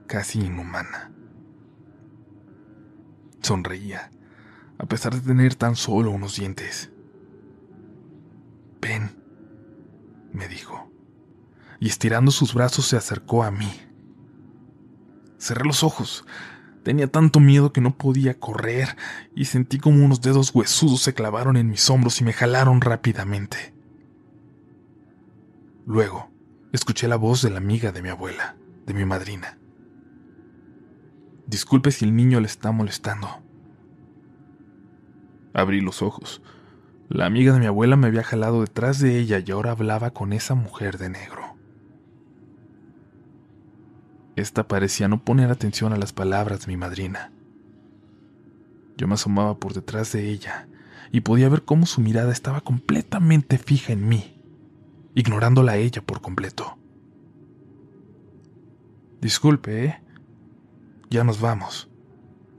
casi 0.06 0.40
inhumana. 0.40 1.12
Sonreía, 3.42 4.12
a 4.78 4.86
pesar 4.86 5.16
de 5.16 5.22
tener 5.22 5.56
tan 5.56 5.76
solo 5.76 6.12
unos 6.12 6.36
dientes. 6.36 6.92
Ven, 8.82 9.18
me 10.32 10.48
dijo, 10.48 10.92
y 11.80 11.88
estirando 11.88 12.30
sus 12.30 12.54
brazos 12.54 12.86
se 12.86 12.98
acercó 12.98 13.44
a 13.44 13.50
mí. 13.50 13.72
Cerré 15.40 15.66
los 15.66 15.84
ojos, 15.84 16.24
Tenía 16.84 17.08
tanto 17.08 17.40
miedo 17.40 17.72
que 17.72 17.82
no 17.82 17.98
podía 17.98 18.40
correr 18.40 18.98
y 19.36 19.46
sentí 19.46 19.80
como 19.80 20.04
unos 20.04 20.22
dedos 20.22 20.54
huesudos 20.54 21.02
se 21.02 21.14
clavaron 21.14 21.56
en 21.56 21.70
mis 21.70 21.90
hombros 21.90 22.20
y 22.20 22.26
me 22.26 22.34
jalaron 22.34 22.82
rápidamente. 22.82 23.74
Luego, 25.86 26.30
escuché 26.74 27.08
la 27.08 27.16
voz 27.16 27.42
de 27.42 27.50
la 27.50 27.58
amiga 27.58 27.92
de 27.92 28.02
mi 28.02 28.10
abuela, 28.10 28.58
de 28.86 28.94
mi 28.94 29.06
madrina. 29.06 29.58
Disculpe 31.48 31.92
si 31.92 32.04
el 32.04 32.16
niño 32.16 32.40
le 32.42 32.48
está 32.48 32.72
molestando. 32.72 33.30
Abrí 35.54 35.82
los 35.82 36.02
ojos. 36.02 36.42
La 37.10 37.26
amiga 37.26 37.54
de 37.54 37.60
mi 37.60 37.66
abuela 37.66 37.96
me 37.96 38.08
había 38.08 38.24
jalado 38.24 38.62
detrás 38.62 39.00
de 39.00 39.20
ella 39.20 39.40
y 39.46 39.52
ahora 39.52 39.72
hablaba 39.72 40.12
con 40.12 40.34
esa 40.34 40.56
mujer 40.56 40.98
de 40.98 41.10
negro. 41.10 41.53
Esta 44.36 44.68
parecía 44.68 45.08
no 45.08 45.24
poner 45.24 45.52
atención 45.52 45.94
a 45.94 45.98
las 45.98 46.12
palabras 46.12 46.62
de 46.62 46.68
mi 46.68 46.78
madrina. 46.78 47.32
Yo 48.98 49.08
me 49.08 49.14
asomaba 49.14 49.58
por 49.58 49.74
detrás 49.74 50.12
de 50.12 50.30
ella 50.30 50.68
y 51.12 51.22
podía 51.22 51.50
ver 51.50 51.64
cómo 51.64 51.86
su 51.86 52.02
mirada 52.02 52.32
estaba 52.32 52.62
completamente 52.62 53.60
fija 53.60 53.94
en 53.94 54.08
mí, 54.08 54.42
ignorándola 55.14 55.74
a 55.74 55.78
ella 55.78 56.02
por 56.02 56.22
completo. 56.22 56.78
Disculpe, 59.22 59.86
¿eh? 59.86 60.04
Ya 61.12 61.24
nos 61.24 61.40
vamos, 61.40 61.90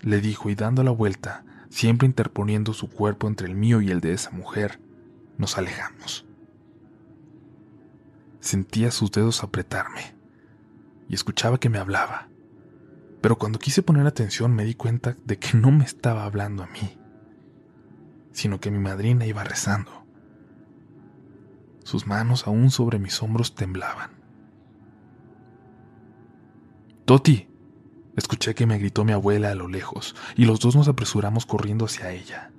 le 0.00 0.20
dijo 0.20 0.50
y 0.50 0.54
dando 0.54 0.84
la 0.84 0.92
vuelta, 0.92 1.44
siempre 1.70 2.06
interponiendo 2.06 2.72
su 2.72 2.88
cuerpo 2.88 3.26
entre 3.26 3.48
el 3.48 3.56
mío 3.56 3.80
y 3.80 3.90
el 3.90 4.00
de 4.00 4.12
esa 4.12 4.30
mujer, 4.30 4.78
nos 5.38 5.58
alejamos. 5.58 6.24
Sentía 8.38 8.92
sus 8.92 9.10
dedos 9.10 9.42
apretarme 9.42 10.13
y 11.08 11.14
escuchaba 11.14 11.58
que 11.58 11.68
me 11.68 11.78
hablaba. 11.78 12.28
Pero 13.20 13.38
cuando 13.38 13.58
quise 13.58 13.82
poner 13.82 14.06
atención 14.06 14.54
me 14.54 14.64
di 14.64 14.74
cuenta 14.74 15.16
de 15.24 15.38
que 15.38 15.56
no 15.56 15.70
me 15.70 15.84
estaba 15.84 16.24
hablando 16.24 16.62
a 16.62 16.66
mí, 16.66 16.98
sino 18.32 18.60
que 18.60 18.70
mi 18.70 18.78
madrina 18.78 19.26
iba 19.26 19.44
rezando. 19.44 20.04
Sus 21.84 22.06
manos 22.06 22.46
aún 22.46 22.70
sobre 22.70 22.98
mis 22.98 23.22
hombros 23.22 23.54
temblaban. 23.54 24.10
Toti, 27.04 27.48
escuché 28.16 28.54
que 28.54 28.66
me 28.66 28.78
gritó 28.78 29.04
mi 29.04 29.12
abuela 29.12 29.50
a 29.50 29.54
lo 29.54 29.68
lejos, 29.68 30.16
y 30.36 30.46
los 30.46 30.60
dos 30.60 30.74
nos 30.74 30.88
apresuramos 30.88 31.46
corriendo 31.46 31.84
hacia 31.84 32.10
ella. 32.10 32.50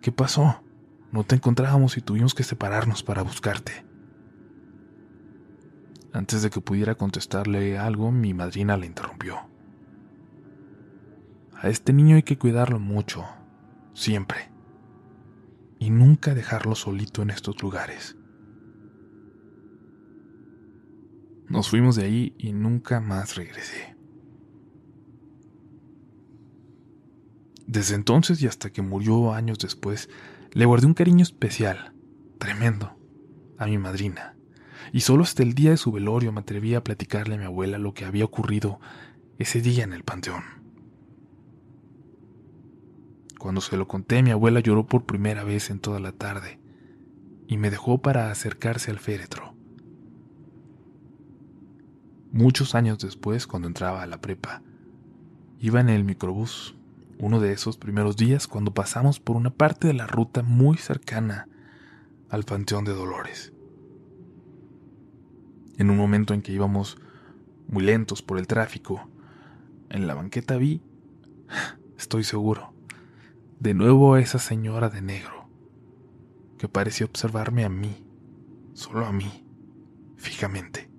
¿Qué 0.00 0.10
pasó? 0.10 0.62
No 1.12 1.24
te 1.24 1.36
encontrábamos 1.36 1.96
y 1.96 2.00
tuvimos 2.00 2.34
que 2.34 2.42
separarnos 2.42 3.02
para 3.02 3.22
buscarte. 3.22 3.84
Antes 6.12 6.42
de 6.42 6.50
que 6.50 6.60
pudiera 6.60 6.94
contestarle 6.94 7.78
algo, 7.78 8.12
mi 8.12 8.34
madrina 8.34 8.76
la 8.76 8.86
interrumpió. 8.86 9.38
A 11.54 11.68
este 11.68 11.92
niño 11.92 12.16
hay 12.16 12.22
que 12.22 12.38
cuidarlo 12.38 12.78
mucho, 12.78 13.24
siempre, 13.94 14.50
y 15.78 15.90
nunca 15.90 16.34
dejarlo 16.34 16.74
solito 16.74 17.22
en 17.22 17.30
estos 17.30 17.62
lugares. 17.62 18.16
Nos 21.48 21.70
fuimos 21.70 21.96
de 21.96 22.04
ahí 22.04 22.34
y 22.38 22.52
nunca 22.52 23.00
más 23.00 23.36
regresé. 23.36 23.96
Desde 27.66 27.94
entonces 27.94 28.42
y 28.42 28.46
hasta 28.46 28.70
que 28.70 28.82
murió 28.82 29.32
años 29.32 29.58
después, 29.58 30.10
le 30.52 30.66
guardé 30.66 30.86
un 30.86 30.94
cariño 30.94 31.22
especial, 31.22 31.94
tremendo, 32.38 32.98
a 33.56 33.66
mi 33.66 33.78
madrina, 33.78 34.31
y 34.92 35.00
solo 35.00 35.24
hasta 35.24 35.42
el 35.42 35.54
día 35.54 35.70
de 35.70 35.76
su 35.76 35.92
velorio 35.92 36.32
me 36.32 36.40
atreví 36.40 36.74
a 36.74 36.84
platicarle 36.84 37.34
a 37.34 37.38
mi 37.38 37.44
abuela 37.44 37.78
lo 37.78 37.94
que 37.94 38.04
había 38.04 38.24
ocurrido 38.24 38.80
ese 39.38 39.60
día 39.60 39.84
en 39.84 39.92
el 39.92 40.04
panteón. 40.04 40.42
Cuando 43.38 43.60
se 43.60 43.76
lo 43.76 43.88
conté, 43.88 44.22
mi 44.22 44.30
abuela 44.30 44.60
lloró 44.60 44.86
por 44.86 45.04
primera 45.04 45.42
vez 45.42 45.70
en 45.70 45.80
toda 45.80 45.98
la 45.98 46.12
tarde 46.12 46.60
y 47.48 47.56
me 47.56 47.70
dejó 47.70 47.98
para 47.98 48.30
acercarse 48.30 48.90
al 48.90 48.98
féretro. 48.98 49.54
Muchos 52.30 52.74
años 52.74 52.98
después, 52.98 53.46
cuando 53.46 53.68
entraba 53.68 54.02
a 54.02 54.06
la 54.06 54.20
prepa, 54.20 54.62
iba 55.58 55.80
en 55.80 55.88
el 55.88 56.04
microbús 56.04 56.76
uno 57.18 57.40
de 57.40 57.52
esos 57.52 57.76
primeros 57.76 58.16
días 58.16 58.48
cuando 58.48 58.74
pasamos 58.74 59.20
por 59.20 59.36
una 59.36 59.50
parte 59.50 59.86
de 59.86 59.94
la 59.94 60.06
ruta 60.06 60.42
muy 60.42 60.76
cercana 60.76 61.48
al 62.30 62.44
Panteón 62.44 62.84
de 62.84 62.94
Dolores. 62.94 63.52
En 65.78 65.90
un 65.90 65.96
momento 65.96 66.34
en 66.34 66.42
que 66.42 66.52
íbamos 66.52 66.98
muy 67.68 67.82
lentos 67.84 68.22
por 68.22 68.38
el 68.38 68.46
tráfico, 68.46 69.08
en 69.88 70.06
la 70.06 70.14
banqueta 70.14 70.56
vi, 70.56 70.82
estoy 71.98 72.24
seguro, 72.24 72.72
de 73.60 73.74
nuevo 73.74 74.14
a 74.14 74.20
esa 74.20 74.38
señora 74.38 74.88
de 74.88 75.02
negro, 75.02 75.48
que 76.58 76.68
parecía 76.68 77.06
observarme 77.06 77.64
a 77.64 77.68
mí, 77.68 78.04
solo 78.74 79.06
a 79.06 79.12
mí, 79.12 79.46
fijamente. 80.16 80.90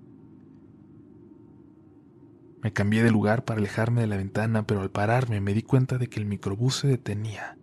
Me 2.62 2.72
cambié 2.72 3.02
de 3.02 3.10
lugar 3.10 3.44
para 3.44 3.58
alejarme 3.58 4.00
de 4.00 4.06
la 4.06 4.16
ventana, 4.16 4.66
pero 4.66 4.80
al 4.80 4.90
pararme 4.90 5.40
me 5.40 5.52
di 5.52 5.62
cuenta 5.62 5.98
de 5.98 6.08
que 6.08 6.18
el 6.18 6.24
microbús 6.24 6.76
se 6.76 6.88
detenía 6.88 7.58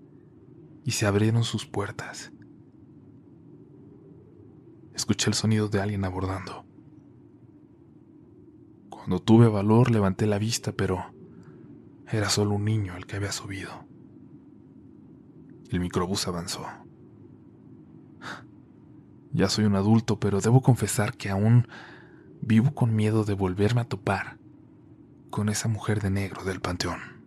y 0.86 0.91
se 0.91 1.08
abrieron 1.08 1.43
sus 1.43 1.65
puertas. 1.65 2.32
Escuché 4.93 5.30
el 5.30 5.34
sonido 5.34 5.69
de 5.69 5.82
alguien 5.82 6.06
abordando. 6.06 6.71
Cuando 9.02 9.20
tuve 9.20 9.48
valor 9.48 9.90
levanté 9.90 10.28
la 10.28 10.38
vista, 10.38 10.74
pero 10.74 11.12
era 12.08 12.30
solo 12.30 12.52
un 12.52 12.66
niño 12.66 12.96
el 12.96 13.08
que 13.08 13.16
había 13.16 13.32
subido. 13.32 13.72
El 15.72 15.80
microbús 15.80 16.28
avanzó. 16.28 16.68
Ya 19.34 19.50
soy 19.50 19.66
un 19.66 19.76
adulto, 19.76 20.20
pero 20.20 20.40
debo 20.40 20.62
confesar 20.62 21.18
que 21.18 21.32
aún 21.32 21.68
vivo 22.42 22.76
con 22.76 22.96
miedo 22.96 23.24
de 23.24 23.34
volverme 23.34 23.82
a 23.82 23.86
topar 23.86 24.38
con 25.32 25.50
esa 25.50 25.68
mujer 25.68 26.00
de 26.00 26.12
negro 26.12 26.44
del 26.44 26.62
panteón. 26.62 27.21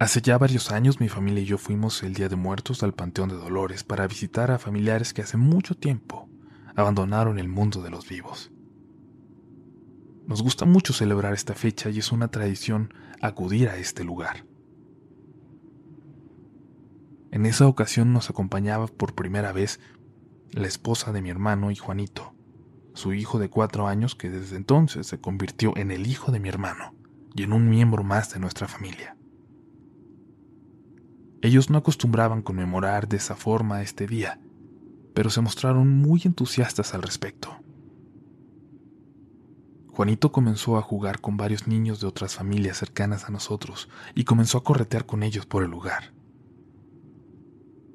Hace 0.00 0.22
ya 0.22 0.38
varios 0.38 0.72
años 0.72 0.98
mi 0.98 1.10
familia 1.10 1.42
y 1.42 1.44
yo 1.44 1.58
fuimos 1.58 2.02
el 2.02 2.14
Día 2.14 2.30
de 2.30 2.34
Muertos 2.34 2.82
al 2.82 2.94
Panteón 2.94 3.28
de 3.28 3.34
Dolores 3.34 3.84
para 3.84 4.06
visitar 4.06 4.50
a 4.50 4.58
familiares 4.58 5.12
que 5.12 5.20
hace 5.20 5.36
mucho 5.36 5.76
tiempo 5.76 6.26
abandonaron 6.74 7.38
el 7.38 7.48
mundo 7.48 7.82
de 7.82 7.90
los 7.90 8.08
vivos. 8.08 8.50
Nos 10.26 10.42
gusta 10.42 10.64
mucho 10.64 10.94
celebrar 10.94 11.34
esta 11.34 11.52
fecha 11.52 11.90
y 11.90 11.98
es 11.98 12.12
una 12.12 12.28
tradición 12.28 12.94
acudir 13.20 13.68
a 13.68 13.76
este 13.76 14.02
lugar. 14.02 14.46
En 17.30 17.44
esa 17.44 17.66
ocasión 17.66 18.14
nos 18.14 18.30
acompañaba 18.30 18.86
por 18.86 19.14
primera 19.14 19.52
vez 19.52 19.80
la 20.52 20.66
esposa 20.66 21.12
de 21.12 21.20
mi 21.20 21.28
hermano 21.28 21.70
y 21.70 21.76
Juanito, 21.76 22.32
su 22.94 23.12
hijo 23.12 23.38
de 23.38 23.50
cuatro 23.50 23.86
años 23.86 24.14
que 24.14 24.30
desde 24.30 24.56
entonces 24.56 25.06
se 25.06 25.20
convirtió 25.20 25.76
en 25.76 25.90
el 25.90 26.06
hijo 26.06 26.32
de 26.32 26.40
mi 26.40 26.48
hermano 26.48 26.94
y 27.34 27.42
en 27.42 27.52
un 27.52 27.68
miembro 27.68 28.02
más 28.02 28.32
de 28.32 28.40
nuestra 28.40 28.66
familia. 28.66 29.14
Ellos 31.42 31.70
no 31.70 31.78
acostumbraban 31.78 32.42
conmemorar 32.42 33.08
de 33.08 33.16
esa 33.16 33.36
forma 33.36 33.82
este 33.82 34.06
día, 34.06 34.40
pero 35.14 35.30
se 35.30 35.40
mostraron 35.40 35.88
muy 35.88 36.22
entusiastas 36.24 36.94
al 36.94 37.02
respecto. 37.02 37.56
Juanito 39.88 40.32
comenzó 40.32 40.76
a 40.76 40.82
jugar 40.82 41.20
con 41.20 41.36
varios 41.36 41.66
niños 41.66 42.00
de 42.00 42.06
otras 42.06 42.34
familias 42.34 42.78
cercanas 42.78 43.24
a 43.24 43.30
nosotros 43.30 43.88
y 44.14 44.24
comenzó 44.24 44.58
a 44.58 44.64
corretear 44.64 45.06
con 45.06 45.22
ellos 45.22 45.46
por 45.46 45.62
el 45.62 45.70
lugar. 45.70 46.14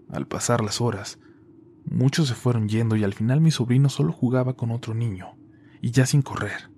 Al 0.10 0.28
pasar 0.28 0.64
las 0.64 0.82
horas, 0.82 1.20
Muchos 1.86 2.28
se 2.28 2.34
fueron 2.34 2.68
yendo 2.68 2.96
y 2.96 3.04
al 3.04 3.14
final 3.14 3.42
mi 3.42 3.52
sobrino 3.52 3.90
solo 3.90 4.12
jugaba 4.12 4.56
con 4.56 4.72
otro 4.72 4.94
niño, 4.94 5.38
y 5.82 5.92
ya 5.92 6.06
sin 6.06 6.24
correr. 6.24 6.72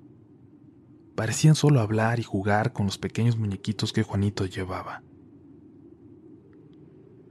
Parecían 1.16 1.56
solo 1.56 1.80
hablar 1.80 2.20
y 2.20 2.24
jugar 2.24 2.74
con 2.74 2.86
los 2.86 2.98
pequeños 2.98 3.38
muñequitos 3.38 3.94
que 3.94 4.04
Juanito 4.04 4.46
llevaba. 4.46 5.02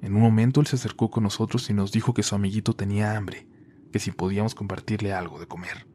En 0.07 0.15
un 0.15 0.23
momento 0.23 0.61
él 0.61 0.69
se 0.69 0.77
acercó 0.77 1.11
con 1.11 1.25
nosotros 1.25 1.69
y 1.69 1.75
nos 1.75 1.91
dijo 1.91 2.15
que 2.15 2.23
su 2.23 2.37
amiguito 2.37 2.75
tenía 2.75 3.17
hambre, 3.17 3.49
que 3.91 3.99
si 3.99 4.13
podíamos 4.13 4.55
compartirle 4.55 5.13
algo 5.13 5.41
de 5.41 5.49
comer. 5.49 5.89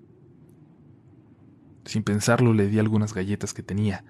Sin 1.85 2.03
pensarlo 2.03 2.53
le 2.53 2.67
di 2.67 2.77
algunas 2.77 3.13
galletas 3.13 3.53
que 3.53 3.63
tenía, 3.63 4.03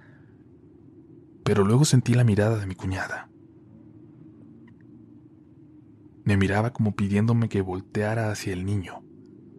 pero 1.43 1.63
luego 1.63 1.85
sentí 1.85 2.15
la 2.15 2.23
mirada 2.23 2.57
de 2.57 2.65
mi 2.65 2.73
cuñada. 2.73 3.29
Me 6.23 6.35
miraba 6.35 6.73
como 6.73 6.95
pidiéndome 6.95 7.47
que 7.47 7.61
volteara 7.61 8.31
hacia 8.31 8.53
el 8.53 8.65
niño, 8.65 9.03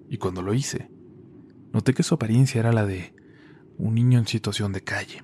y 0.09 0.16
cuando 0.16 0.42
lo 0.42 0.55
hice, 0.55 0.90
noté 1.72 1.94
que 1.94 2.02
su 2.02 2.16
apariencia 2.16 2.59
era 2.59 2.72
la 2.72 2.85
de 2.85 3.14
un 3.78 3.94
niño 3.94 4.18
en 4.18 4.26
situación 4.26 4.72
de 4.72 4.83
calle. 4.83 5.22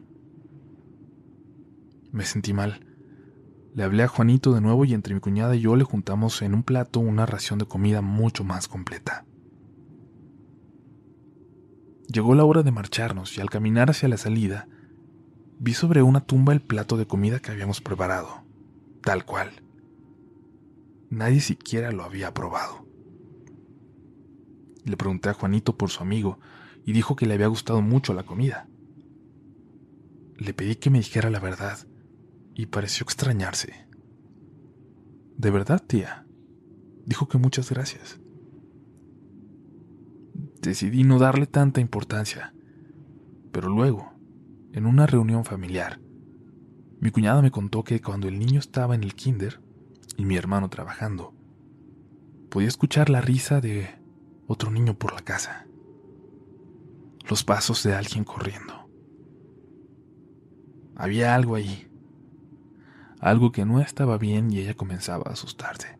Me 2.12 2.24
sentí 2.24 2.52
mal. 2.52 2.87
Le 3.78 3.84
hablé 3.84 4.02
a 4.02 4.08
Juanito 4.08 4.52
de 4.52 4.60
nuevo 4.60 4.84
y 4.84 4.92
entre 4.92 5.14
mi 5.14 5.20
cuñada 5.20 5.54
y 5.54 5.60
yo 5.60 5.76
le 5.76 5.84
juntamos 5.84 6.42
en 6.42 6.52
un 6.52 6.64
plato 6.64 6.98
una 6.98 7.26
ración 7.26 7.60
de 7.60 7.66
comida 7.66 8.02
mucho 8.02 8.42
más 8.42 8.66
completa. 8.66 9.24
Llegó 12.12 12.34
la 12.34 12.44
hora 12.44 12.64
de 12.64 12.72
marcharnos 12.72 13.38
y 13.38 13.40
al 13.40 13.50
caminar 13.50 13.88
hacia 13.88 14.08
la 14.08 14.16
salida, 14.16 14.66
vi 15.60 15.74
sobre 15.74 16.02
una 16.02 16.22
tumba 16.22 16.52
el 16.52 16.60
plato 16.60 16.96
de 16.96 17.06
comida 17.06 17.38
que 17.38 17.52
habíamos 17.52 17.80
preparado, 17.80 18.42
tal 19.00 19.24
cual 19.24 19.62
Nadie 21.08 21.40
siquiera 21.40 21.92
lo 21.92 22.02
había 22.02 22.34
probado. 22.34 22.84
Le 24.82 24.96
pregunté 24.96 25.28
a 25.28 25.34
Juanito 25.34 25.76
por 25.76 25.90
su 25.90 26.02
amigo 26.02 26.40
y 26.84 26.90
dijo 26.90 27.14
que 27.14 27.26
le 27.26 27.34
había 27.34 27.46
gustado 27.46 27.80
mucho 27.80 28.12
la 28.12 28.24
comida. 28.24 28.66
Le 30.36 30.52
pedí 30.52 30.74
que 30.74 30.90
me 30.90 30.98
dijera 30.98 31.30
la 31.30 31.38
verdad 31.38 31.87
y 32.58 32.66
pareció 32.66 33.04
extrañarse. 33.04 33.86
¿De 35.36 35.50
verdad, 35.50 35.80
tía? 35.80 36.26
Dijo 37.06 37.28
que 37.28 37.38
muchas 37.38 37.70
gracias. 37.70 38.20
Decidí 40.60 41.04
no 41.04 41.20
darle 41.20 41.46
tanta 41.46 41.80
importancia, 41.80 42.52
pero 43.52 43.68
luego, 43.68 44.12
en 44.72 44.86
una 44.86 45.06
reunión 45.06 45.44
familiar, 45.44 46.00
mi 47.00 47.12
cuñada 47.12 47.42
me 47.42 47.52
contó 47.52 47.84
que 47.84 48.02
cuando 48.02 48.26
el 48.26 48.40
niño 48.40 48.58
estaba 48.58 48.96
en 48.96 49.04
el 49.04 49.14
kinder, 49.14 49.62
y 50.16 50.24
mi 50.24 50.36
hermano 50.36 50.68
trabajando. 50.68 51.32
Podía 52.50 52.66
escuchar 52.66 53.08
la 53.08 53.20
risa 53.20 53.60
de 53.60 53.88
otro 54.48 54.72
niño 54.72 54.98
por 54.98 55.14
la 55.14 55.20
casa, 55.20 55.68
los 57.30 57.44
pasos 57.44 57.84
de 57.84 57.94
alguien 57.94 58.24
corriendo. 58.24 58.90
Había 60.96 61.36
algo 61.36 61.54
ahí, 61.54 61.87
algo 63.20 63.52
que 63.52 63.64
no 63.64 63.80
estaba 63.80 64.18
bien 64.18 64.50
y 64.52 64.60
ella 64.60 64.74
comenzaba 64.74 65.24
a 65.26 65.32
asustarse. 65.32 65.98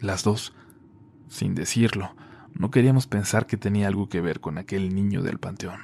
Las 0.00 0.24
dos, 0.24 0.54
sin 1.28 1.54
decirlo, 1.54 2.14
no 2.52 2.70
queríamos 2.70 3.06
pensar 3.06 3.46
que 3.46 3.56
tenía 3.56 3.88
algo 3.88 4.08
que 4.08 4.20
ver 4.20 4.40
con 4.40 4.58
aquel 4.58 4.94
niño 4.94 5.22
del 5.22 5.38
panteón. 5.38 5.80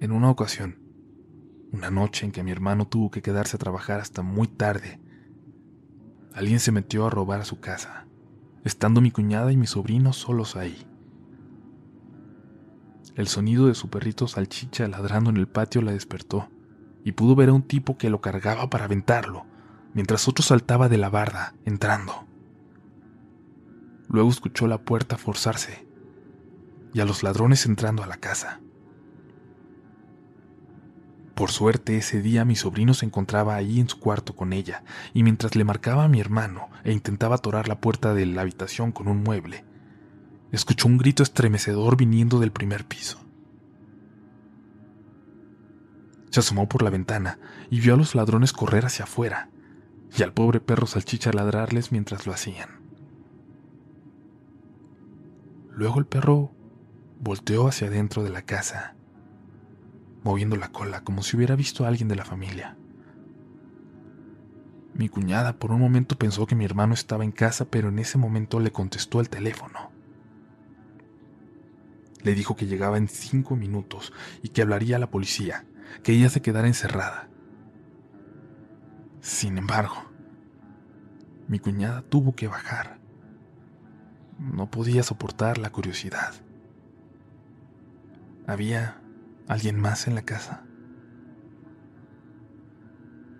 En 0.00 0.12
una 0.12 0.30
ocasión, 0.30 0.78
una 1.72 1.90
noche 1.90 2.26
en 2.26 2.32
que 2.32 2.42
mi 2.42 2.50
hermano 2.50 2.88
tuvo 2.88 3.10
que 3.10 3.22
quedarse 3.22 3.56
a 3.56 3.60
trabajar 3.60 4.00
hasta 4.00 4.22
muy 4.22 4.48
tarde, 4.48 4.98
alguien 6.32 6.58
se 6.58 6.72
metió 6.72 7.06
a 7.06 7.10
robar 7.10 7.40
a 7.40 7.44
su 7.44 7.60
casa, 7.60 8.06
estando 8.64 9.00
mi 9.00 9.10
cuñada 9.10 9.52
y 9.52 9.56
mi 9.56 9.66
sobrino 9.66 10.12
solos 10.12 10.56
ahí. 10.56 10.89
El 13.20 13.28
sonido 13.28 13.66
de 13.66 13.74
su 13.74 13.90
perrito 13.90 14.26
salchicha 14.28 14.88
ladrando 14.88 15.28
en 15.28 15.36
el 15.36 15.46
patio 15.46 15.82
la 15.82 15.92
despertó 15.92 16.48
y 17.04 17.12
pudo 17.12 17.34
ver 17.34 17.50
a 17.50 17.52
un 17.52 17.60
tipo 17.60 17.98
que 17.98 18.08
lo 18.08 18.22
cargaba 18.22 18.70
para 18.70 18.86
aventarlo, 18.86 19.44
mientras 19.92 20.26
otro 20.26 20.42
saltaba 20.42 20.88
de 20.88 20.96
la 20.96 21.10
barda, 21.10 21.52
entrando. 21.66 22.26
Luego 24.08 24.30
escuchó 24.30 24.66
la 24.68 24.78
puerta 24.78 25.18
forzarse 25.18 25.86
y 26.94 27.00
a 27.00 27.04
los 27.04 27.22
ladrones 27.22 27.66
entrando 27.66 28.02
a 28.02 28.06
la 28.06 28.16
casa. 28.16 28.62
Por 31.34 31.50
suerte 31.50 31.98
ese 31.98 32.22
día 32.22 32.46
mi 32.46 32.56
sobrino 32.56 32.94
se 32.94 33.04
encontraba 33.04 33.54
ahí 33.54 33.80
en 33.80 33.90
su 33.90 34.00
cuarto 34.00 34.34
con 34.34 34.54
ella, 34.54 34.82
y 35.12 35.24
mientras 35.24 35.56
le 35.56 35.64
marcaba 35.64 36.04
a 36.04 36.08
mi 36.08 36.20
hermano 36.20 36.70
e 36.84 36.92
intentaba 36.92 37.34
atorar 37.34 37.68
la 37.68 37.82
puerta 37.82 38.14
de 38.14 38.24
la 38.24 38.40
habitación 38.40 38.92
con 38.92 39.08
un 39.08 39.22
mueble, 39.22 39.66
escuchó 40.52 40.88
un 40.88 40.98
grito 40.98 41.22
estremecedor 41.22 41.96
viniendo 41.96 42.38
del 42.38 42.52
primer 42.52 42.86
piso. 42.86 43.20
Se 46.30 46.40
asomó 46.40 46.68
por 46.68 46.82
la 46.82 46.90
ventana 46.90 47.38
y 47.70 47.80
vio 47.80 47.94
a 47.94 47.96
los 47.96 48.14
ladrones 48.14 48.52
correr 48.52 48.86
hacia 48.86 49.04
afuera, 49.04 49.50
y 50.16 50.22
al 50.22 50.32
pobre 50.32 50.60
perro 50.60 50.86
salchicha 50.86 51.32
ladrarles 51.32 51.92
mientras 51.92 52.26
lo 52.26 52.32
hacían. 52.32 52.80
Luego 55.70 55.98
el 55.98 56.06
perro 56.06 56.52
volteó 57.20 57.68
hacia 57.68 57.88
adentro 57.88 58.22
de 58.22 58.30
la 58.30 58.42
casa 58.42 58.94
moviendo 60.22 60.56
la 60.56 60.70
cola 60.70 61.02
como 61.02 61.22
si 61.22 61.36
hubiera 61.36 61.56
visto 61.56 61.84
a 61.84 61.88
alguien 61.88 62.08
de 62.08 62.16
la 62.16 62.24
familia. 62.24 62.76
Mi 64.94 65.08
cuñada 65.08 65.54
por 65.54 65.72
un 65.72 65.80
momento 65.80 66.18
pensó 66.18 66.46
que 66.46 66.54
mi 66.54 66.64
hermano 66.64 66.94
estaba 66.94 67.24
en 67.24 67.32
casa, 67.32 67.64
pero 67.64 67.88
en 67.88 67.98
ese 67.98 68.18
momento 68.18 68.60
le 68.60 68.72
contestó 68.72 69.20
el 69.20 69.30
teléfono. 69.30 69.90
Le 72.22 72.34
dijo 72.34 72.56
que 72.56 72.66
llegaba 72.66 72.98
en 72.98 73.08
cinco 73.08 73.56
minutos 73.56 74.12
y 74.42 74.50
que 74.50 74.62
hablaría 74.62 74.96
a 74.96 75.00
la 75.00 75.10
policía, 75.10 75.66
que 76.02 76.12
ella 76.12 76.28
se 76.28 76.42
quedara 76.42 76.68
encerrada. 76.68 77.28
Sin 79.20 79.58
embargo, 79.58 80.10
mi 81.48 81.58
cuñada 81.58 82.02
tuvo 82.02 82.34
que 82.34 82.48
bajar. 82.48 82.98
No 84.38 84.70
podía 84.70 85.02
soportar 85.02 85.58
la 85.58 85.70
curiosidad. 85.70 86.32
Había 88.46 89.00
alguien 89.48 89.78
más 89.78 90.06
en 90.06 90.14
la 90.14 90.22
casa. 90.22 90.64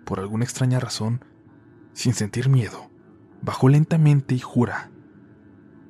Por 0.05 0.19
alguna 0.19 0.43
extraña 0.43 0.79
razón, 0.79 1.23
sin 1.93 2.13
sentir 2.13 2.49
miedo, 2.49 2.91
bajó 3.41 3.69
lentamente 3.69 4.35
y 4.35 4.39
jura, 4.39 4.90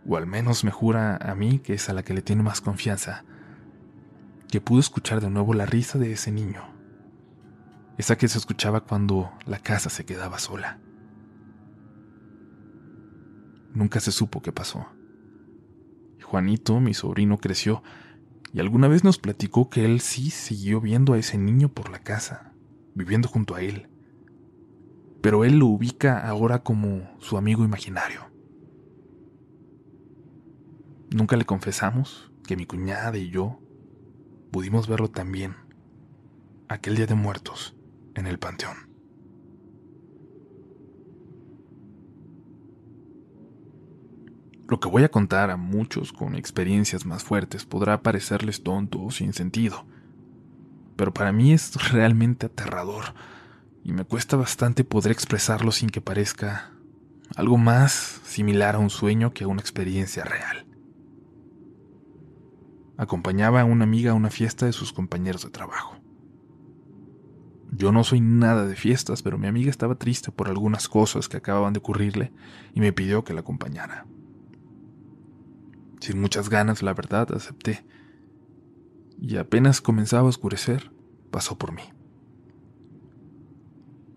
o 0.08 0.18
al 0.18 0.28
menos 0.28 0.64
me 0.64 0.72
jura 0.72 1.18
a 1.18 1.36
mí, 1.36 1.60
que 1.60 1.74
es 1.74 1.90
a 1.90 1.94
la 1.94 2.04
que 2.04 2.14
le 2.14 2.22
tiene 2.22 2.44
más 2.44 2.62
confianza, 2.62 3.24
que 4.50 4.62
pudo 4.62 4.80
escuchar 4.80 5.22
de 5.22 5.30
nuevo 5.30 5.54
la 5.54 5.66
risa 5.66 5.98
de 5.98 6.12
ese 6.12 6.32
niño, 6.32 6.62
esa 7.98 8.18
que 8.18 8.28
se 8.28 8.38
escuchaba 8.38 8.82
cuando 8.82 9.32
la 9.46 9.60
casa 9.60 9.90
se 9.90 10.06
quedaba 10.06 10.40
sola. 10.40 10.80
Nunca 13.74 14.00
se 14.00 14.12
supo 14.12 14.42
qué 14.42 14.52
pasó. 14.52 14.88
Juanito, 16.22 16.80
mi 16.80 16.94
sobrino, 16.94 17.38
creció 17.38 17.84
y 18.54 18.60
alguna 18.60 18.88
vez 18.88 19.04
nos 19.04 19.18
platicó 19.18 19.70
que 19.70 19.86
él 19.86 20.02
sí 20.02 20.30
siguió 20.30 20.82
viendo 20.82 21.14
a 21.14 21.18
ese 21.18 21.38
niño 21.38 21.70
por 21.70 21.90
la 21.90 22.00
casa, 22.00 22.54
viviendo 22.96 23.30
junto 23.30 23.56
a 23.56 23.62
él. 23.62 23.88
Pero 25.22 25.46
él 25.46 25.60
lo 25.60 25.68
ubica 25.68 26.28
ahora 26.28 26.64
como 26.64 27.10
su 27.20 27.38
amigo 27.38 27.64
imaginario. 27.64 28.31
Nunca 31.14 31.36
le 31.36 31.44
confesamos 31.44 32.32
que 32.48 32.56
mi 32.56 32.66
cuñada 32.66 33.18
y 33.18 33.30
yo 33.30 33.60
pudimos 34.50 34.88
verlo 34.88 35.10
también 35.10 35.58
aquel 36.70 36.96
día 36.96 37.06
de 37.06 37.16
muertos 37.16 37.76
en 38.16 38.28
el 38.28 38.40
panteón. 38.40 38.78
Lo 44.70 44.80
que 44.80 44.88
voy 44.88 45.04
a 45.04 45.12
contar 45.12 45.52
a 45.52 45.58
muchos 45.58 46.14
con 46.14 46.34
experiencias 46.34 47.06
más 47.06 47.26
fuertes 47.26 47.66
podrá 47.66 48.02
parecerles 48.02 48.64
tonto 48.64 49.04
o 49.04 49.12
sin 49.12 49.34
sentido, 49.34 49.86
pero 50.96 51.14
para 51.14 51.34
mí 51.34 51.52
es 51.52 51.92
realmente 51.92 52.46
aterrador 52.46 53.14
y 53.84 53.92
me 53.92 54.06
cuesta 54.06 54.38
bastante 54.38 54.86
poder 54.86 55.12
expresarlo 55.12 55.74
sin 55.74 55.90
que 55.90 56.00
parezca 56.00 56.72
algo 57.36 57.58
más 57.58 58.22
similar 58.24 58.76
a 58.76 58.80
un 58.80 58.90
sueño 58.90 59.34
que 59.34 59.44
a 59.44 59.48
una 59.48 59.60
experiencia 59.60 60.24
real. 60.24 60.71
Acompañaba 62.98 63.62
a 63.62 63.66
una 63.66 63.84
amiga 63.84 64.12
a 64.12 64.16
una 64.16 64.30
fiesta 64.30 64.66
de 64.66 64.74
sus 64.74 64.94
compañeros 64.94 65.44
de 65.44 65.50
trabajo. 65.50 65.96
Yo 67.72 67.92
no 67.92 68.04
soy 68.04 68.20
nada 68.20 68.68
de 68.68 68.76
fiestas, 68.76 69.22
pero 69.24 69.38
mi 69.38 69.48
amiga 69.48 69.70
estaba 69.70 69.96
triste 69.96 70.32
por 70.32 70.50
algunas 70.50 70.90
cosas 70.90 71.30
que 71.30 71.38
acababan 71.38 71.74
de 71.74 71.80
ocurrirle 71.80 72.34
y 72.74 72.82
me 72.82 72.92
pidió 72.92 73.24
que 73.24 73.34
la 73.34 73.40
acompañara. 73.40 74.06
Sin 76.02 76.20
muchas 76.20 76.50
ganas, 76.50 76.84
la 76.84 76.94
verdad, 76.94 77.32
acepté. 77.34 77.86
Y 79.20 79.38
apenas 79.38 79.82
comenzaba 79.82 80.24
a 80.24 80.30
oscurecer, 80.30 80.92
pasó 81.30 81.58
por 81.58 81.72
mí. 81.72 81.84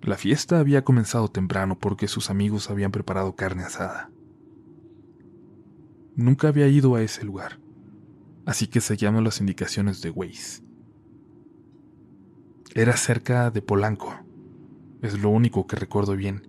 La 0.02 0.16
fiesta 0.16 0.58
había 0.58 0.84
comenzado 0.84 1.28
temprano 1.28 1.78
porque 1.78 2.08
sus 2.08 2.30
amigos 2.30 2.70
habían 2.70 2.90
preparado 2.90 3.36
carne 3.36 3.62
asada. 3.62 4.10
Nunca 6.16 6.48
había 6.48 6.68
ido 6.68 6.94
a 6.94 7.02
ese 7.02 7.24
lugar, 7.24 7.58
así 8.46 8.66
que 8.66 8.80
seguíamos 8.80 9.22
las 9.22 9.40
indicaciones 9.40 10.00
de 10.02 10.10
Waze. 10.10 10.62
Era 12.74 12.96
cerca 12.96 13.50
de 13.50 13.62
Polanco, 13.62 14.14
es 15.02 15.20
lo 15.20 15.30
único 15.30 15.66
que 15.66 15.76
recuerdo 15.76 16.16
bien, 16.16 16.48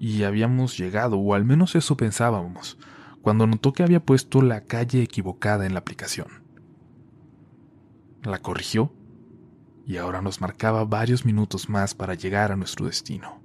y 0.00 0.24
habíamos 0.24 0.76
llegado, 0.76 1.18
o 1.18 1.34
al 1.34 1.44
menos 1.44 1.74
eso 1.76 1.96
pensábamos, 1.96 2.78
cuando 3.22 3.46
notó 3.46 3.72
que 3.72 3.82
había 3.82 4.04
puesto 4.04 4.42
la 4.42 4.62
calle 4.62 5.02
equivocada 5.02 5.64
en 5.64 5.74
la 5.74 5.78
aplicación. 5.78 6.42
La 8.22 8.38
corrigió 8.38 8.92
y 9.86 9.96
ahora 9.96 10.22
nos 10.22 10.40
marcaba 10.40 10.84
varios 10.84 11.24
minutos 11.24 11.68
más 11.68 11.94
para 11.94 12.14
llegar 12.14 12.52
a 12.52 12.56
nuestro 12.56 12.86
destino. 12.86 13.40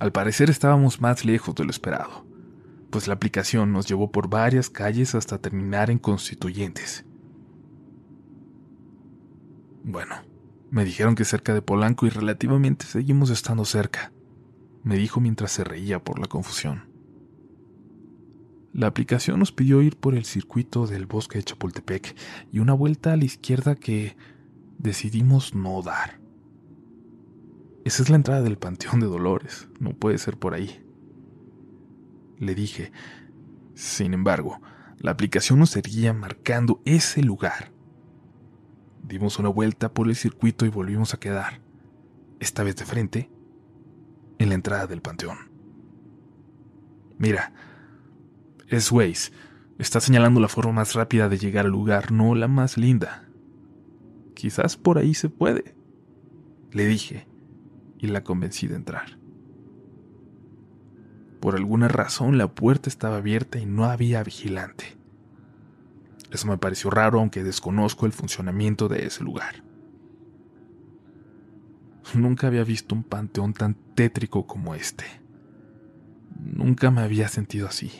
Al 0.00 0.10
parecer 0.10 0.50
estábamos 0.50 1.00
más 1.00 1.24
lejos 1.24 1.54
de 1.54 1.64
lo 1.64 1.70
esperado, 1.70 2.26
pues 2.92 3.08
la 3.08 3.14
aplicación 3.14 3.72
nos 3.72 3.88
llevó 3.88 4.12
por 4.12 4.28
varias 4.28 4.70
calles 4.70 5.16
hasta 5.16 5.38
terminar 5.38 5.90
en 5.90 5.98
Constituyentes. 5.98 7.04
Bueno, 9.82 10.14
me 10.70 10.84
dijeron 10.84 11.16
que 11.16 11.24
cerca 11.24 11.52
de 11.52 11.62
Polanco 11.62 12.06
y 12.06 12.10
relativamente 12.10 12.86
seguimos 12.86 13.30
estando 13.30 13.64
cerca 13.64 14.12
me 14.82 14.96
dijo 14.96 15.20
mientras 15.20 15.52
se 15.52 15.64
reía 15.64 16.02
por 16.02 16.18
la 16.18 16.26
confusión. 16.26 16.90
La 18.72 18.86
aplicación 18.86 19.38
nos 19.38 19.52
pidió 19.52 19.82
ir 19.82 19.96
por 19.96 20.14
el 20.14 20.24
circuito 20.24 20.86
del 20.86 21.06
bosque 21.06 21.38
de 21.38 21.44
Chapultepec 21.44 22.16
y 22.50 22.58
una 22.58 22.72
vuelta 22.72 23.12
a 23.12 23.16
la 23.16 23.24
izquierda 23.24 23.74
que 23.74 24.16
decidimos 24.78 25.54
no 25.54 25.82
dar. 25.82 26.20
Esa 27.84 28.02
es 28.02 28.10
la 28.10 28.16
entrada 28.16 28.42
del 28.42 28.58
Panteón 28.58 29.00
de 29.00 29.06
Dolores, 29.06 29.68
no 29.78 29.92
puede 29.92 30.16
ser 30.18 30.38
por 30.38 30.54
ahí. 30.54 30.81
Le 32.42 32.56
dije, 32.56 32.90
sin 33.72 34.14
embargo, 34.14 34.60
la 34.98 35.12
aplicación 35.12 35.60
nos 35.60 35.70
seguía 35.70 36.12
marcando 36.12 36.82
ese 36.84 37.22
lugar. 37.22 37.70
Dimos 39.04 39.38
una 39.38 39.48
vuelta 39.48 39.92
por 39.92 40.08
el 40.08 40.16
circuito 40.16 40.66
y 40.66 40.68
volvimos 40.68 41.14
a 41.14 41.20
quedar, 41.20 41.60
esta 42.40 42.64
vez 42.64 42.74
de 42.74 42.84
frente, 42.84 43.30
en 44.40 44.48
la 44.48 44.56
entrada 44.56 44.88
del 44.88 45.02
panteón. 45.02 45.38
Mira, 47.16 47.52
es 48.66 48.90
Waze. 48.90 49.30
Está 49.78 50.00
señalando 50.00 50.40
la 50.40 50.48
forma 50.48 50.72
más 50.72 50.94
rápida 50.94 51.28
de 51.28 51.38
llegar 51.38 51.66
al 51.66 51.70
lugar, 51.70 52.10
no 52.10 52.34
la 52.34 52.48
más 52.48 52.76
linda. 52.76 53.28
Quizás 54.34 54.76
por 54.76 54.98
ahí 54.98 55.14
se 55.14 55.28
puede. 55.28 55.76
Le 56.72 56.86
dije, 56.86 57.28
y 57.98 58.08
la 58.08 58.24
convencí 58.24 58.66
de 58.66 58.74
entrar. 58.74 59.21
Por 61.42 61.56
alguna 61.56 61.88
razón 61.88 62.38
la 62.38 62.46
puerta 62.46 62.88
estaba 62.88 63.16
abierta 63.16 63.58
y 63.58 63.66
no 63.66 63.86
había 63.86 64.22
vigilante. 64.22 64.96
Eso 66.30 66.46
me 66.46 66.56
pareció 66.56 66.88
raro 66.88 67.18
aunque 67.18 67.42
desconozco 67.42 68.06
el 68.06 68.12
funcionamiento 68.12 68.86
de 68.86 69.06
ese 69.06 69.24
lugar. 69.24 69.64
Nunca 72.14 72.46
había 72.46 72.62
visto 72.62 72.94
un 72.94 73.02
panteón 73.02 73.54
tan 73.54 73.74
tétrico 73.74 74.46
como 74.46 74.76
este. 74.76 75.04
Nunca 76.38 76.92
me 76.92 77.00
había 77.00 77.26
sentido 77.26 77.66
así. 77.66 77.90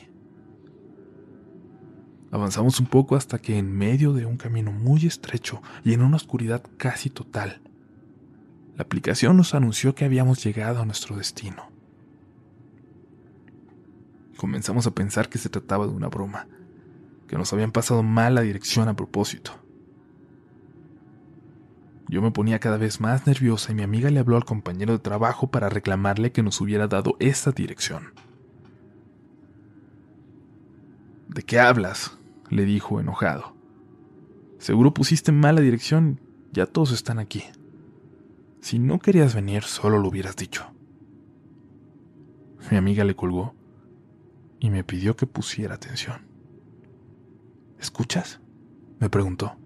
Avanzamos 2.30 2.78
un 2.78 2.86
poco 2.86 3.16
hasta 3.16 3.40
que 3.40 3.58
en 3.58 3.72
medio 3.72 4.12
de 4.12 4.24
un 4.24 4.36
camino 4.36 4.70
muy 4.70 5.04
estrecho 5.04 5.60
y 5.82 5.94
en 5.94 6.02
una 6.02 6.14
oscuridad 6.14 6.62
casi 6.76 7.10
total, 7.10 7.60
la 8.76 8.84
aplicación 8.84 9.36
nos 9.36 9.52
anunció 9.52 9.96
que 9.96 10.04
habíamos 10.04 10.44
llegado 10.44 10.80
a 10.80 10.86
nuestro 10.86 11.16
destino. 11.16 11.71
Comenzamos 14.42 14.88
a 14.88 14.90
pensar 14.90 15.28
que 15.28 15.38
se 15.38 15.48
trataba 15.48 15.86
de 15.86 15.92
una 15.92 16.08
broma, 16.08 16.48
que 17.28 17.38
nos 17.38 17.52
habían 17.52 17.70
pasado 17.70 18.02
mal 18.02 18.34
la 18.34 18.40
dirección 18.40 18.88
a 18.88 18.96
propósito. 18.96 19.52
Yo 22.08 22.20
me 22.22 22.32
ponía 22.32 22.58
cada 22.58 22.76
vez 22.76 23.00
más 23.00 23.24
nerviosa 23.24 23.70
y 23.70 23.76
mi 23.76 23.84
amiga 23.84 24.10
le 24.10 24.18
habló 24.18 24.34
al 24.34 24.44
compañero 24.44 24.94
de 24.94 24.98
trabajo 24.98 25.52
para 25.52 25.68
reclamarle 25.68 26.32
que 26.32 26.42
nos 26.42 26.60
hubiera 26.60 26.88
dado 26.88 27.14
esa 27.20 27.52
dirección. 27.52 28.14
¿De 31.28 31.44
qué 31.44 31.60
hablas? 31.60 32.18
le 32.50 32.64
dijo 32.64 32.98
enojado. 32.98 33.54
Seguro 34.58 34.92
pusiste 34.92 35.30
mala 35.30 35.60
dirección, 35.60 36.20
ya 36.50 36.66
todos 36.66 36.90
están 36.90 37.20
aquí. 37.20 37.44
Si 38.60 38.80
no 38.80 38.98
querías 38.98 39.36
venir, 39.36 39.62
solo 39.62 40.00
lo 40.00 40.08
hubieras 40.08 40.34
dicho. 40.34 40.66
Mi 42.72 42.76
amiga 42.76 43.04
le 43.04 43.14
colgó 43.14 43.54
y 44.62 44.70
me 44.70 44.84
pidió 44.84 45.16
que 45.16 45.26
pusiera 45.26 45.74
atención. 45.74 46.24
¿Escuchas? 47.80 48.40
me 49.00 49.10
preguntó. 49.10 49.56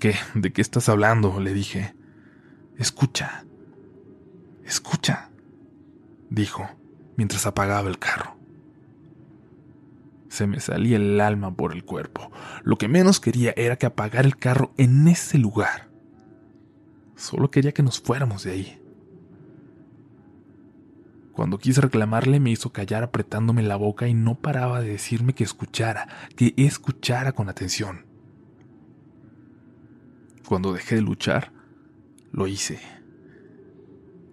¿Qué? 0.00 0.14
¿De 0.34 0.54
qué 0.54 0.62
estás 0.62 0.88
hablando? 0.88 1.38
le 1.38 1.52
dije. 1.52 1.94
Escucha. 2.78 3.44
Escucha, 4.64 5.30
dijo 6.30 6.66
mientras 7.16 7.44
apagaba 7.46 7.90
el 7.90 7.98
carro. 7.98 8.38
Se 10.30 10.46
me 10.46 10.58
salía 10.60 10.96
el 10.96 11.20
alma 11.20 11.54
por 11.54 11.74
el 11.74 11.84
cuerpo. 11.84 12.32
Lo 12.62 12.76
que 12.76 12.88
menos 12.88 13.20
quería 13.20 13.52
era 13.54 13.76
que 13.76 13.84
apagara 13.84 14.26
el 14.26 14.38
carro 14.38 14.72
en 14.78 15.06
ese 15.08 15.36
lugar. 15.36 15.90
Solo 17.16 17.50
quería 17.50 17.72
que 17.72 17.82
nos 17.82 18.00
fuéramos 18.00 18.44
de 18.44 18.52
ahí. 18.52 18.83
Cuando 21.34 21.58
quise 21.58 21.80
reclamarle 21.80 22.40
me 22.40 22.50
hizo 22.50 22.72
callar 22.72 23.02
apretándome 23.02 23.62
la 23.62 23.76
boca 23.76 24.08
y 24.08 24.14
no 24.14 24.36
paraba 24.36 24.80
de 24.80 24.88
decirme 24.88 25.34
que 25.34 25.44
escuchara, 25.44 26.08
que 26.36 26.54
escuchara 26.56 27.32
con 27.32 27.48
atención. 27.48 28.06
Cuando 30.46 30.72
dejé 30.72 30.96
de 30.96 31.02
luchar, 31.02 31.52
lo 32.32 32.46
hice. 32.46 32.78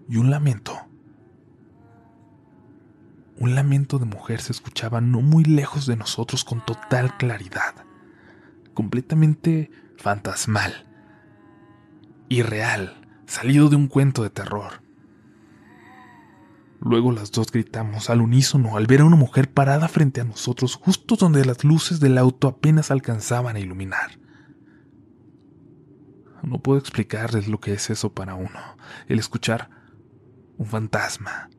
Y 0.07 0.17
un 0.17 0.29
lamento 0.29 0.91
un 3.41 3.55
lamento 3.55 3.97
de 3.97 4.05
mujer 4.05 4.39
se 4.39 4.51
escuchaba 4.51 5.01
no 5.01 5.21
muy 5.21 5.43
lejos 5.43 5.87
de 5.87 5.95
nosotros 5.95 6.43
con 6.43 6.63
total 6.63 7.17
claridad, 7.17 7.73
completamente 8.75 9.71
fantasmal, 9.97 10.85
irreal, 12.29 13.01
salido 13.25 13.67
de 13.69 13.77
un 13.77 13.87
cuento 13.87 14.21
de 14.21 14.29
terror. 14.29 14.83
Luego 16.81 17.11
las 17.11 17.31
dos 17.31 17.51
gritamos 17.51 18.09
al 18.09 18.21
unísono 18.21 18.75
al 18.75 18.87
ver 18.87 19.01
a 19.01 19.05
una 19.05 19.15
mujer 19.15 19.51
parada 19.51 19.87
frente 19.87 20.19
a 20.19 20.23
nosotros 20.23 20.75
justo 20.75 21.15
donde 21.15 21.45
las 21.45 21.63
luces 21.63 21.99
del 21.99 22.17
auto 22.17 22.47
apenas 22.47 22.89
alcanzaban 22.89 23.55
a 23.55 23.59
iluminar. 23.59 24.19
No 26.41 26.59
puedo 26.59 26.79
explicarles 26.79 27.47
lo 27.47 27.59
que 27.59 27.73
es 27.73 27.91
eso 27.91 28.15
para 28.15 28.33
uno, 28.33 28.59
el 29.07 29.19
escuchar 29.19 29.69
un 30.57 30.65
fantasma, 30.65 31.51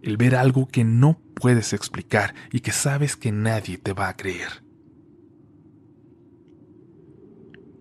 el 0.00 0.16
ver 0.16 0.34
algo 0.34 0.66
que 0.68 0.84
no 0.84 1.20
puedes 1.34 1.74
explicar 1.74 2.34
y 2.50 2.60
que 2.60 2.72
sabes 2.72 3.14
que 3.14 3.32
nadie 3.32 3.76
te 3.76 3.92
va 3.92 4.08
a 4.08 4.16
creer. 4.16 4.64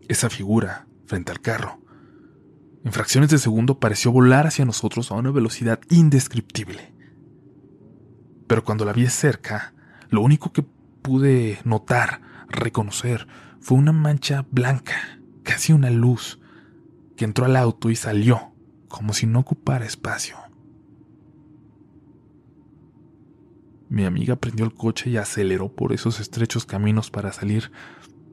Esa 0.09 0.29
figura, 0.29 0.87
frente 1.05 1.31
al 1.31 1.39
carro, 1.39 1.79
en 2.85 2.93
fracciones 2.93 3.31
de 3.31 3.39
segundo 3.39 3.79
pareció 3.79 4.11
volar 4.11 4.45
hacia 4.45 4.63
nosotros 4.63 5.11
a 5.11 5.15
una 5.15 5.31
velocidad 5.31 5.79
indescriptible. 5.89 6.93
Pero 8.45 8.63
cuando 8.63 8.85
la 8.85 8.93
vi 8.93 9.07
cerca, 9.07 9.73
lo 10.09 10.21
único 10.21 10.53
que 10.53 10.61
pude 11.01 11.59
notar, 11.63 12.21
reconocer, 12.47 13.27
fue 13.59 13.79
una 13.79 13.91
mancha 13.91 14.45
blanca, 14.51 15.19
casi 15.41 15.73
una 15.73 15.89
luz, 15.89 16.39
que 17.17 17.25
entró 17.25 17.45
al 17.45 17.55
auto 17.55 17.89
y 17.89 17.95
salió, 17.95 18.53
como 18.87 19.13
si 19.13 19.25
no 19.25 19.39
ocupara 19.39 19.85
espacio. 19.85 20.37
Mi 23.89 24.05
amiga 24.05 24.35
prendió 24.35 24.63
el 24.63 24.75
coche 24.75 25.09
y 25.09 25.17
aceleró 25.17 25.69
por 25.69 25.91
esos 25.91 26.19
estrechos 26.19 26.67
caminos 26.67 27.09
para 27.09 27.33
salir 27.33 27.71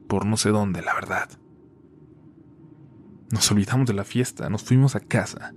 por 0.09 0.27
no 0.27 0.37
sé 0.37 0.51
dónde, 0.51 0.83
la 0.83 0.93
verdad. 0.93 1.31
Nos 3.33 3.51
olvidamos 3.51 3.87
de 3.87 3.95
la 3.95 4.05
fiesta, 4.05 4.51
nos 4.51 4.63
fuimos 4.63 4.95
a 4.95 5.01
casa. 5.01 5.55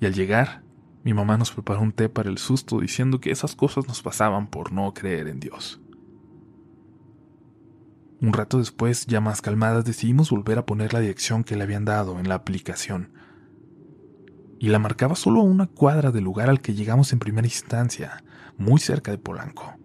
Y 0.00 0.06
al 0.06 0.14
llegar, 0.14 0.64
mi 1.04 1.14
mamá 1.14 1.36
nos 1.38 1.52
preparó 1.52 1.80
un 1.80 1.92
té 1.92 2.08
para 2.08 2.28
el 2.28 2.38
susto 2.38 2.80
diciendo 2.80 3.20
que 3.20 3.30
esas 3.30 3.54
cosas 3.54 3.86
nos 3.86 4.02
pasaban 4.02 4.48
por 4.48 4.72
no 4.72 4.92
creer 4.92 5.28
en 5.28 5.38
Dios. 5.38 5.80
Un 8.20 8.32
rato 8.32 8.58
después, 8.58 9.06
ya 9.06 9.20
más 9.20 9.40
calmadas, 9.42 9.84
decidimos 9.84 10.30
volver 10.32 10.58
a 10.58 10.66
poner 10.66 10.92
la 10.92 10.98
dirección 10.98 11.44
que 11.44 11.54
le 11.54 11.62
habían 11.62 11.84
dado 11.84 12.18
en 12.18 12.28
la 12.28 12.34
aplicación. 12.34 13.12
Y 14.58 14.70
la 14.70 14.80
marcaba 14.80 15.14
solo 15.14 15.42
a 15.42 15.44
una 15.44 15.68
cuadra 15.68 16.10
del 16.10 16.24
lugar 16.24 16.50
al 16.50 16.60
que 16.60 16.74
llegamos 16.74 17.12
en 17.12 17.20
primera 17.20 17.46
instancia, 17.46 18.24
muy 18.58 18.80
cerca 18.80 19.12
de 19.12 19.18
Polanco. 19.18 19.76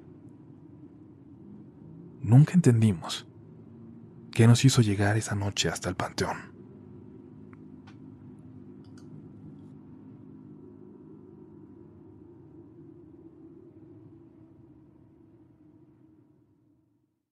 Nunca 2.23 2.55
entendimos 2.55 3.27
qué 4.31 4.47
nos 4.47 4.65
hizo 4.65 4.81
llegar 4.81 5.15
esa 5.15 5.35
noche 5.35 5.69
hasta 5.69 5.89
el 5.89 5.95
panteón. 5.95 6.54